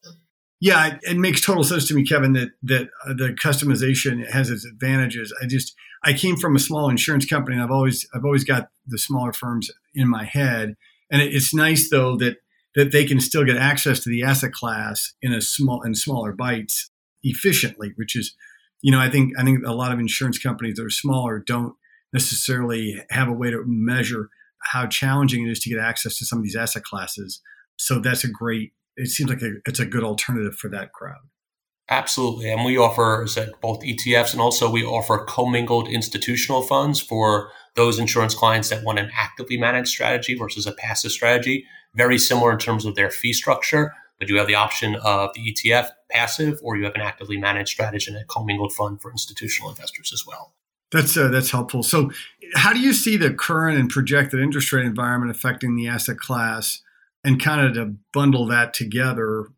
Yeah, 0.60 0.98
it, 1.02 1.16
makes 1.16 1.40
total 1.40 1.64
sense 1.64 1.88
to 1.88 1.94
me, 1.94 2.04
Kevin, 2.04 2.34
that 2.34 2.50
that 2.62 2.88
uh, 3.06 3.14
the 3.14 3.34
customization 3.42 4.28
has 4.30 4.50
its 4.50 4.66
advantages. 4.66 5.34
I 5.42 5.46
just 5.46 5.74
I 6.04 6.12
came 6.12 6.36
from 6.36 6.54
a 6.54 6.58
small 6.58 6.90
insurance 6.90 7.24
company, 7.24 7.56
and 7.56 7.64
I've 7.64 7.70
always 7.70 8.06
I've 8.14 8.24
always 8.26 8.44
got 8.44 8.68
the 8.86 8.98
smaller 8.98 9.32
firms 9.32 9.70
in 9.94 10.08
my 10.08 10.24
head. 10.24 10.76
And 11.10 11.22
it, 11.22 11.34
it's 11.34 11.54
nice 11.54 11.88
though 11.88 12.16
that 12.18 12.36
that 12.74 12.92
they 12.92 13.04
can 13.04 13.20
still 13.20 13.44
get 13.44 13.56
access 13.56 14.00
to 14.00 14.10
the 14.10 14.22
asset 14.22 14.52
class 14.52 15.14
in 15.22 15.32
a 15.32 15.40
small 15.40 15.82
in 15.82 15.94
smaller 15.94 16.32
bites 16.32 16.90
efficiently, 17.22 17.92
which 17.96 18.14
is, 18.14 18.36
you 18.82 18.92
know, 18.92 19.00
I 19.00 19.10
think 19.10 19.32
I 19.38 19.44
think 19.44 19.64
a 19.66 19.72
lot 19.72 19.92
of 19.92 19.98
insurance 19.98 20.38
companies 20.38 20.76
that 20.76 20.84
are 20.84 20.90
smaller 20.90 21.38
don't 21.38 21.74
necessarily 22.12 23.02
have 23.10 23.28
a 23.28 23.32
way 23.32 23.50
to 23.50 23.62
measure 23.66 24.28
how 24.72 24.86
challenging 24.86 25.46
it 25.46 25.50
is 25.50 25.60
to 25.60 25.70
get 25.70 25.78
access 25.78 26.18
to 26.18 26.26
some 26.26 26.38
of 26.38 26.44
these 26.44 26.56
asset 26.56 26.82
classes. 26.84 27.40
So 27.76 27.98
that's 27.98 28.24
a 28.24 28.28
great. 28.28 28.72
It 28.96 29.08
seems 29.08 29.30
like 29.30 29.42
a, 29.42 29.52
it's 29.66 29.80
a 29.80 29.86
good 29.86 30.04
alternative 30.04 30.56
for 30.56 30.68
that 30.70 30.92
crowd. 30.92 31.20
Absolutely. 31.90 32.50
And 32.50 32.64
we 32.64 32.78
offer 32.78 33.24
said, 33.26 33.50
both 33.60 33.80
ETFs 33.80 34.32
and 34.32 34.40
also 34.40 34.70
we 34.70 34.84
offer 34.84 35.18
commingled 35.18 35.88
institutional 35.88 36.62
funds 36.62 37.00
for 37.00 37.50
those 37.74 37.98
insurance 37.98 38.34
clients 38.34 38.68
that 38.68 38.84
want 38.84 39.00
an 39.00 39.10
actively 39.16 39.56
managed 39.56 39.88
strategy 39.88 40.36
versus 40.36 40.66
a 40.66 40.72
passive 40.72 41.10
strategy. 41.10 41.66
Very 41.94 42.16
similar 42.16 42.52
in 42.52 42.58
terms 42.58 42.84
of 42.84 42.94
their 42.94 43.10
fee 43.10 43.32
structure, 43.32 43.92
but 44.20 44.28
you 44.28 44.38
have 44.38 44.46
the 44.46 44.54
option 44.54 44.94
of 44.96 45.30
the 45.34 45.52
ETF 45.52 45.88
passive 46.10 46.60
or 46.62 46.76
you 46.76 46.84
have 46.84 46.94
an 46.94 47.00
actively 47.00 47.36
managed 47.36 47.70
strategy 47.70 48.12
and 48.12 48.20
a 48.20 48.24
commingled 48.26 48.72
fund 48.72 49.02
for 49.02 49.10
institutional 49.10 49.70
investors 49.70 50.12
as 50.12 50.24
well. 50.24 50.54
That's 50.92 51.16
uh, 51.16 51.28
that's 51.28 51.50
helpful. 51.50 51.82
So, 51.82 52.10
how 52.54 52.72
do 52.72 52.80
you 52.80 52.92
see 52.92 53.16
the 53.16 53.32
current 53.32 53.78
and 53.78 53.88
projected 53.88 54.40
interest 54.40 54.72
rate 54.72 54.86
environment 54.86 55.30
affecting 55.30 55.76
the 55.76 55.86
asset 55.86 56.18
class? 56.18 56.82
And 57.22 57.42
kind 57.42 57.66
of 57.66 57.74
to 57.74 57.96
bundle 58.12 58.46
that 58.46 58.72
together, 58.72 59.48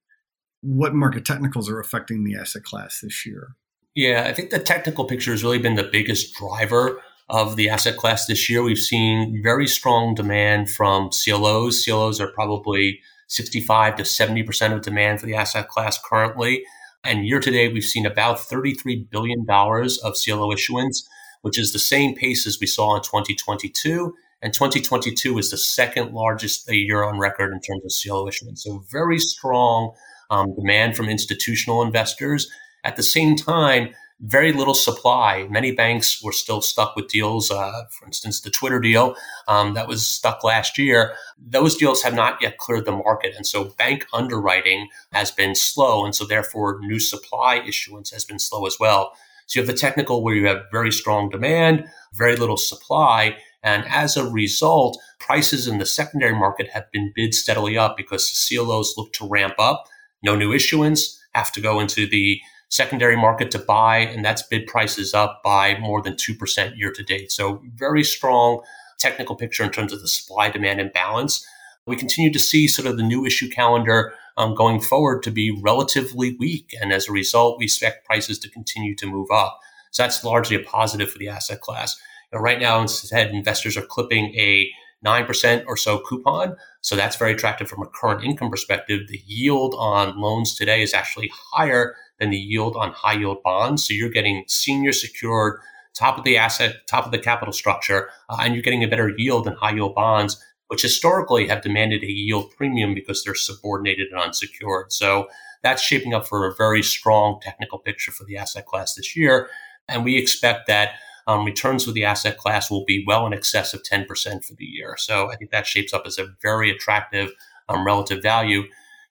what 0.62 0.94
market 0.94 1.24
technicals 1.24 1.68
are 1.68 1.78
affecting 1.78 2.24
the 2.24 2.36
asset 2.36 2.64
class 2.64 3.00
this 3.00 3.24
year? 3.24 3.56
Yeah, 3.94 4.24
I 4.26 4.32
think 4.32 4.50
the 4.50 4.58
technical 4.58 5.04
picture 5.04 5.32
has 5.32 5.44
really 5.44 5.58
been 5.58 5.76
the 5.76 5.88
biggest 5.90 6.34
driver 6.34 7.00
of 7.28 7.56
the 7.56 7.68
asset 7.68 7.96
class 7.96 8.26
this 8.26 8.48
year. 8.48 8.62
We've 8.62 8.78
seen 8.78 9.40
very 9.42 9.66
strong 9.66 10.14
demand 10.14 10.70
from 10.70 11.10
CLOs. 11.10 11.84
CLOs 11.84 12.20
are 12.20 12.28
probably 12.28 13.00
65 13.28 13.96
to 13.96 14.02
70% 14.02 14.72
of 14.72 14.82
demand 14.82 15.20
for 15.20 15.26
the 15.26 15.34
asset 15.34 15.68
class 15.68 15.98
currently. 15.98 16.64
And 17.04 17.26
year 17.26 17.40
to 17.40 17.50
date, 17.50 17.72
we've 17.72 17.84
seen 17.84 18.06
about 18.06 18.38
$33 18.38 19.10
billion 19.10 19.44
of 19.48 20.16
CLO 20.22 20.52
issuance, 20.52 21.08
which 21.40 21.58
is 21.58 21.72
the 21.72 21.78
same 21.78 22.14
pace 22.14 22.46
as 22.46 22.60
we 22.60 22.66
saw 22.66 22.96
in 22.96 23.02
2022. 23.02 24.14
And 24.42 24.52
2022 24.52 25.38
is 25.38 25.50
the 25.50 25.56
second 25.56 26.12
largest 26.12 26.70
year 26.70 27.04
on 27.04 27.18
record 27.18 27.52
in 27.52 27.60
terms 27.60 27.84
of 27.84 27.92
CLO 28.02 28.26
issuance. 28.26 28.64
So 28.64 28.84
very 28.90 29.18
strong 29.18 29.92
um, 30.30 30.54
demand 30.56 30.96
from 30.96 31.08
institutional 31.08 31.82
investors. 31.82 32.50
At 32.84 32.96
the 32.96 33.04
same 33.04 33.36
time, 33.36 33.94
very 34.22 34.52
little 34.52 34.74
supply. 34.74 35.46
Many 35.50 35.72
banks 35.72 36.22
were 36.22 36.32
still 36.32 36.60
stuck 36.60 36.94
with 36.94 37.08
deals. 37.08 37.50
Uh, 37.50 37.84
for 37.90 38.06
instance, 38.06 38.40
the 38.40 38.50
Twitter 38.50 38.78
deal 38.78 39.16
um, 39.48 39.74
that 39.74 39.88
was 39.88 40.06
stuck 40.06 40.44
last 40.44 40.78
year, 40.78 41.14
those 41.38 41.76
deals 41.76 42.02
have 42.02 42.14
not 42.14 42.40
yet 42.40 42.58
cleared 42.58 42.84
the 42.84 42.92
market. 42.92 43.34
And 43.36 43.46
so 43.46 43.64
bank 43.64 44.06
underwriting 44.12 44.88
has 45.12 45.32
been 45.32 45.54
slow. 45.54 46.04
And 46.04 46.14
so 46.14 46.24
therefore, 46.24 46.78
new 46.80 47.00
supply 47.00 47.56
issuance 47.66 48.10
has 48.10 48.24
been 48.24 48.38
slow 48.38 48.64
as 48.66 48.76
well. 48.78 49.16
So 49.46 49.58
you 49.58 49.66
have 49.66 49.74
the 49.74 49.78
technical 49.78 50.22
where 50.22 50.36
you 50.36 50.46
have 50.46 50.62
very 50.70 50.92
strong 50.92 51.28
demand, 51.28 51.84
very 52.14 52.36
little 52.36 52.56
supply. 52.56 53.36
And 53.62 53.84
as 53.86 54.16
a 54.16 54.28
result, 54.28 54.98
prices 55.20 55.68
in 55.68 55.78
the 55.78 55.86
secondary 55.86 56.34
market 56.34 56.68
have 56.70 56.90
been 56.90 57.12
bid 57.14 57.34
steadily 57.34 57.78
up 57.78 57.96
because 57.96 58.28
the 58.28 58.56
CLOs 58.56 58.94
look 58.96 59.12
to 59.14 59.28
ramp 59.28 59.54
up 59.58 59.86
no 60.22 60.36
new 60.36 60.52
issuance, 60.52 61.20
have 61.34 61.52
to 61.52 61.60
go 61.60 61.80
into 61.80 62.06
the 62.06 62.40
secondary 62.68 63.16
market 63.16 63.50
to 63.50 63.58
buy, 63.58 63.98
and 63.98 64.24
that's 64.24 64.42
bid 64.42 64.66
prices 64.66 65.12
up 65.12 65.42
by 65.42 65.78
more 65.78 66.00
than 66.00 66.14
2% 66.14 66.76
year 66.76 66.92
to 66.92 67.02
date. 67.02 67.30
So, 67.30 67.62
very 67.74 68.04
strong 68.04 68.62
technical 68.98 69.36
picture 69.36 69.64
in 69.64 69.70
terms 69.70 69.92
of 69.92 70.00
the 70.00 70.08
supply 70.08 70.48
demand 70.48 70.80
imbalance. 70.80 71.46
We 71.86 71.96
continue 71.96 72.32
to 72.32 72.38
see 72.38 72.68
sort 72.68 72.86
of 72.86 72.96
the 72.96 73.02
new 73.02 73.26
issue 73.26 73.48
calendar 73.48 74.14
um, 74.36 74.54
going 74.54 74.80
forward 74.80 75.22
to 75.24 75.30
be 75.30 75.50
relatively 75.50 76.36
weak. 76.38 76.74
And 76.80 76.92
as 76.92 77.08
a 77.08 77.12
result, 77.12 77.58
we 77.58 77.64
expect 77.64 78.06
prices 78.06 78.38
to 78.38 78.48
continue 78.48 78.94
to 78.96 79.06
move 79.06 79.28
up. 79.30 79.58
So, 79.90 80.04
that's 80.04 80.24
largely 80.24 80.56
a 80.56 80.60
positive 80.60 81.10
for 81.10 81.18
the 81.18 81.28
asset 81.28 81.60
class. 81.60 82.00
Right 82.32 82.60
now, 82.60 82.80
instead, 82.80 83.30
investors 83.30 83.76
are 83.76 83.82
clipping 83.82 84.34
a 84.36 84.70
9% 85.04 85.64
or 85.66 85.76
so 85.76 85.98
coupon. 85.98 86.56
So 86.80 86.96
that's 86.96 87.16
very 87.16 87.32
attractive 87.32 87.68
from 87.68 87.82
a 87.82 87.86
current 87.86 88.24
income 88.24 88.50
perspective. 88.50 89.08
The 89.08 89.22
yield 89.26 89.74
on 89.78 90.18
loans 90.18 90.54
today 90.54 90.82
is 90.82 90.94
actually 90.94 91.30
higher 91.52 91.96
than 92.18 92.30
the 92.30 92.38
yield 92.38 92.76
on 92.76 92.92
high 92.92 93.14
yield 93.14 93.42
bonds. 93.42 93.86
So 93.86 93.94
you're 93.94 94.10
getting 94.10 94.44
senior 94.46 94.92
secured, 94.92 95.60
top 95.94 96.18
of 96.18 96.24
the 96.24 96.38
asset, 96.38 96.76
top 96.86 97.04
of 97.04 97.12
the 97.12 97.18
capital 97.18 97.52
structure, 97.52 98.10
uh, 98.28 98.38
and 98.40 98.54
you're 98.54 98.62
getting 98.62 98.84
a 98.84 98.88
better 98.88 99.12
yield 99.16 99.44
than 99.44 99.54
high 99.54 99.72
yield 99.72 99.94
bonds, 99.94 100.42
which 100.68 100.82
historically 100.82 101.48
have 101.48 101.62
demanded 101.62 102.02
a 102.02 102.10
yield 102.10 102.50
premium 102.56 102.94
because 102.94 103.24
they're 103.24 103.34
subordinated 103.34 104.08
and 104.12 104.20
unsecured. 104.20 104.92
So 104.92 105.28
that's 105.62 105.82
shaping 105.82 106.14
up 106.14 106.26
for 106.26 106.46
a 106.46 106.54
very 106.54 106.82
strong 106.82 107.40
technical 107.42 107.78
picture 107.78 108.12
for 108.12 108.24
the 108.24 108.36
asset 108.36 108.66
class 108.66 108.94
this 108.94 109.16
year. 109.16 109.48
And 109.88 110.04
we 110.04 110.16
expect 110.16 110.68
that 110.68 110.94
um, 111.26 111.44
returns 111.44 111.84
for 111.84 111.92
the 111.92 112.04
asset 112.04 112.38
class 112.38 112.70
will 112.70 112.84
be 112.84 113.04
well 113.06 113.26
in 113.26 113.32
excess 113.32 113.74
of 113.74 113.82
10% 113.82 114.06
for 114.44 114.54
the 114.54 114.64
year. 114.64 114.96
So 114.98 115.30
I 115.30 115.36
think 115.36 115.50
that 115.50 115.66
shapes 115.66 115.92
up 115.92 116.02
as 116.06 116.18
a 116.18 116.34
very 116.40 116.70
attractive 116.70 117.30
um, 117.68 117.86
relative 117.86 118.22
value. 118.22 118.64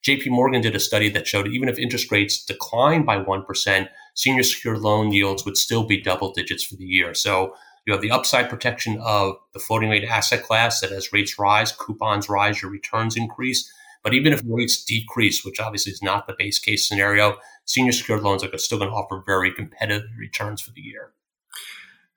JP 0.04 0.30
Morgan 0.30 0.62
did 0.62 0.76
a 0.76 0.80
study 0.80 1.10
that 1.10 1.28
showed 1.28 1.48
even 1.48 1.70
if 1.70 1.78
interest 1.78 2.12
rates 2.12 2.44
decline 2.44 3.06
by 3.06 3.18
1%, 3.18 3.90
senior 4.16 4.44
secured 4.44 4.80
loan 4.80 5.12
yields 5.12 5.46
would 5.46 5.58
still 5.58 5.84
be 5.84 6.02
double 6.02 6.34
digits 6.34 6.64
for 6.64 6.76
the 6.76 6.86
year. 6.86 7.14
So 7.14 7.56
you 7.86 7.94
have 7.94 8.02
the 8.02 8.12
upside 8.12 8.50
protection 8.50 9.00
of 9.02 9.36
the 9.54 9.60
floating 9.60 9.90
rate 9.90 10.04
asset 10.04 10.44
class 10.44 10.82
that 10.82 10.92
as 10.92 11.14
rates 11.14 11.38
rise, 11.40 11.72
coupons 11.72 12.30
rise, 12.30 12.62
your 12.62 12.72
returns 12.72 13.16
increase. 13.16 13.72
But 14.04 14.14
even 14.14 14.34
if 14.34 14.42
rates 14.46 14.84
decrease, 14.84 15.46
which 15.46 15.60
obviously 15.60 15.92
is 15.92 16.02
not 16.02 16.26
the 16.26 16.36
base 16.38 16.60
case 16.60 16.88
scenario, 16.88 17.38
senior 17.66 17.92
secured 17.92 18.22
loans 18.22 18.44
are 18.44 18.58
still 18.58 18.80
going 18.80 18.90
to 18.90 18.96
offer 18.96 19.24
very 19.26 19.52
competitive 19.52 20.10
returns 20.18 20.62
for 20.62 20.72
the 20.72 20.82
year. 20.82 21.12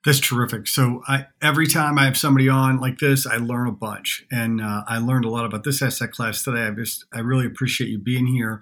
That's 0.05 0.19
terrific. 0.19 0.67
So 0.67 1.01
I, 1.07 1.25
every 1.41 1.65
time 1.65 1.97
I 1.97 2.05
have 2.05 2.15
somebody 2.15 2.47
on 2.47 2.79
like 2.79 2.99
this, 2.99 3.25
I 3.25 3.37
learn 3.37 3.67
a 3.67 3.71
bunch, 3.71 4.23
and 4.31 4.61
uh, 4.61 4.83
I 4.87 4.99
learned 4.99 5.25
a 5.25 5.29
lot 5.29 5.45
about 5.45 5.63
this 5.63 5.81
asset 5.81 6.11
class 6.11 6.43
today. 6.43 6.61
I 6.61 6.71
just 6.71 7.05
I 7.11 7.19
really 7.19 7.47
appreciate 7.47 7.89
you 7.89 7.97
being 7.97 8.27
here. 8.27 8.61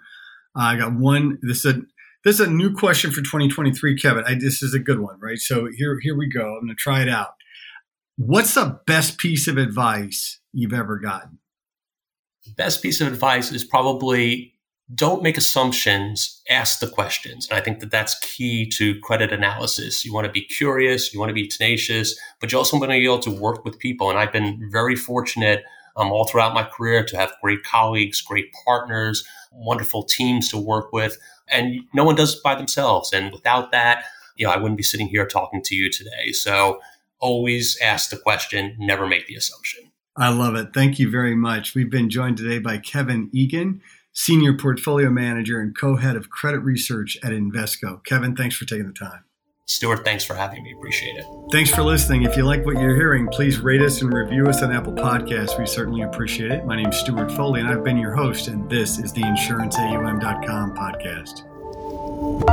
Uh, 0.57 0.63
I 0.63 0.77
got 0.77 0.93
one. 0.93 1.39
This 1.41 1.65
is 1.65 1.75
a 1.75 1.81
this 2.23 2.39
is 2.39 2.47
a 2.47 2.49
new 2.49 2.73
question 2.73 3.11
for 3.11 3.17
2023, 3.17 3.97
Kevin. 3.97 4.23
I, 4.25 4.35
this 4.35 4.63
is 4.63 4.73
a 4.73 4.79
good 4.79 5.01
one, 5.01 5.19
right? 5.19 5.37
So 5.37 5.67
here 5.75 5.99
here 6.01 6.17
we 6.17 6.29
go. 6.29 6.55
I'm 6.55 6.65
going 6.65 6.69
to 6.69 6.75
try 6.75 7.01
it 7.01 7.09
out. 7.09 7.33
What's 8.15 8.53
the 8.53 8.79
best 8.87 9.17
piece 9.17 9.49
of 9.49 9.57
advice 9.57 10.39
you've 10.53 10.73
ever 10.73 10.97
gotten? 10.97 11.39
Best 12.55 12.81
piece 12.81 13.01
of 13.01 13.07
advice 13.07 13.51
is 13.51 13.65
probably 13.65 14.52
don't 14.93 15.23
make 15.23 15.37
assumptions, 15.37 16.41
ask 16.49 16.79
the 16.79 16.87
questions. 16.87 17.47
And 17.49 17.57
I 17.57 17.61
think 17.61 17.79
that 17.79 17.91
that's 17.91 18.19
key 18.19 18.67
to 18.71 18.99
credit 18.99 19.31
analysis. 19.31 20.03
You 20.03 20.13
want 20.13 20.25
to 20.25 20.31
be 20.31 20.41
curious, 20.41 21.13
you 21.13 21.19
want 21.19 21.29
to 21.29 21.33
be 21.33 21.47
tenacious, 21.47 22.19
but 22.39 22.51
you 22.51 22.57
also 22.57 22.77
want 22.77 22.91
to 22.91 22.99
be 22.99 23.05
able 23.05 23.19
to 23.19 23.31
work 23.31 23.63
with 23.63 23.79
people. 23.79 24.09
And 24.09 24.19
I've 24.19 24.33
been 24.33 24.69
very 24.71 24.95
fortunate 24.95 25.63
um, 25.95 26.11
all 26.11 26.25
throughout 26.25 26.53
my 26.53 26.63
career 26.63 27.03
to 27.05 27.17
have 27.17 27.33
great 27.41 27.63
colleagues, 27.63 28.21
great 28.21 28.51
partners, 28.65 29.25
wonderful 29.51 30.03
teams 30.03 30.49
to 30.49 30.57
work 30.57 30.91
with. 30.91 31.17
And 31.47 31.81
no 31.93 32.03
one 32.03 32.15
does 32.15 32.35
it 32.35 32.43
by 32.43 32.55
themselves. 32.55 33.13
And 33.13 33.31
without 33.31 33.71
that, 33.71 34.05
you 34.35 34.45
know, 34.45 34.51
I 34.51 34.57
wouldn't 34.57 34.77
be 34.77 34.83
sitting 34.83 35.07
here 35.07 35.25
talking 35.25 35.61
to 35.63 35.75
you 35.75 35.91
today. 35.91 36.31
So 36.31 36.79
always 37.19 37.77
ask 37.79 38.09
the 38.09 38.17
question, 38.17 38.75
never 38.79 39.07
make 39.07 39.27
the 39.27 39.35
assumption. 39.35 39.91
I 40.17 40.29
love 40.29 40.55
it. 40.55 40.73
Thank 40.73 40.99
you 40.99 41.09
very 41.09 41.35
much. 41.35 41.73
We've 41.73 41.89
been 41.89 42.09
joined 42.09 42.37
today 42.37 42.59
by 42.59 42.77
Kevin 42.77 43.29
Egan. 43.31 43.81
Senior 44.13 44.53
Portfolio 44.53 45.09
Manager 45.09 45.59
and 45.59 45.75
co 45.77 45.97
head 45.97 46.15
of 46.15 46.29
credit 46.29 46.59
research 46.59 47.17
at 47.23 47.31
Invesco. 47.31 48.03
Kevin, 48.05 48.35
thanks 48.35 48.55
for 48.55 48.65
taking 48.65 48.87
the 48.87 48.93
time. 48.93 49.23
Stewart, 49.65 50.03
thanks 50.03 50.25
for 50.25 50.33
having 50.35 50.61
me. 50.63 50.73
Appreciate 50.73 51.15
it. 51.15 51.25
Thanks 51.51 51.71
for 51.71 51.83
listening. 51.83 52.23
If 52.23 52.35
you 52.35 52.43
like 52.43 52.65
what 52.65 52.75
you're 52.75 52.95
hearing, 52.95 53.27
please 53.27 53.59
rate 53.59 53.81
us 53.81 54.01
and 54.01 54.13
review 54.13 54.45
us 54.47 54.61
on 54.61 54.73
Apple 54.73 54.93
Podcasts. 54.93 55.57
We 55.57 55.65
certainly 55.65 56.01
appreciate 56.01 56.51
it. 56.51 56.65
My 56.65 56.75
name 56.75 56.89
is 56.89 56.97
Stewart 56.97 57.31
Foley, 57.31 57.61
and 57.61 57.69
I've 57.69 57.83
been 57.83 57.97
your 57.97 58.13
host, 58.13 58.49
and 58.49 58.69
this 58.69 58.99
is 58.99 59.13
the 59.13 59.21
InsuranceAUM.com 59.21 60.75
podcast. 60.75 62.52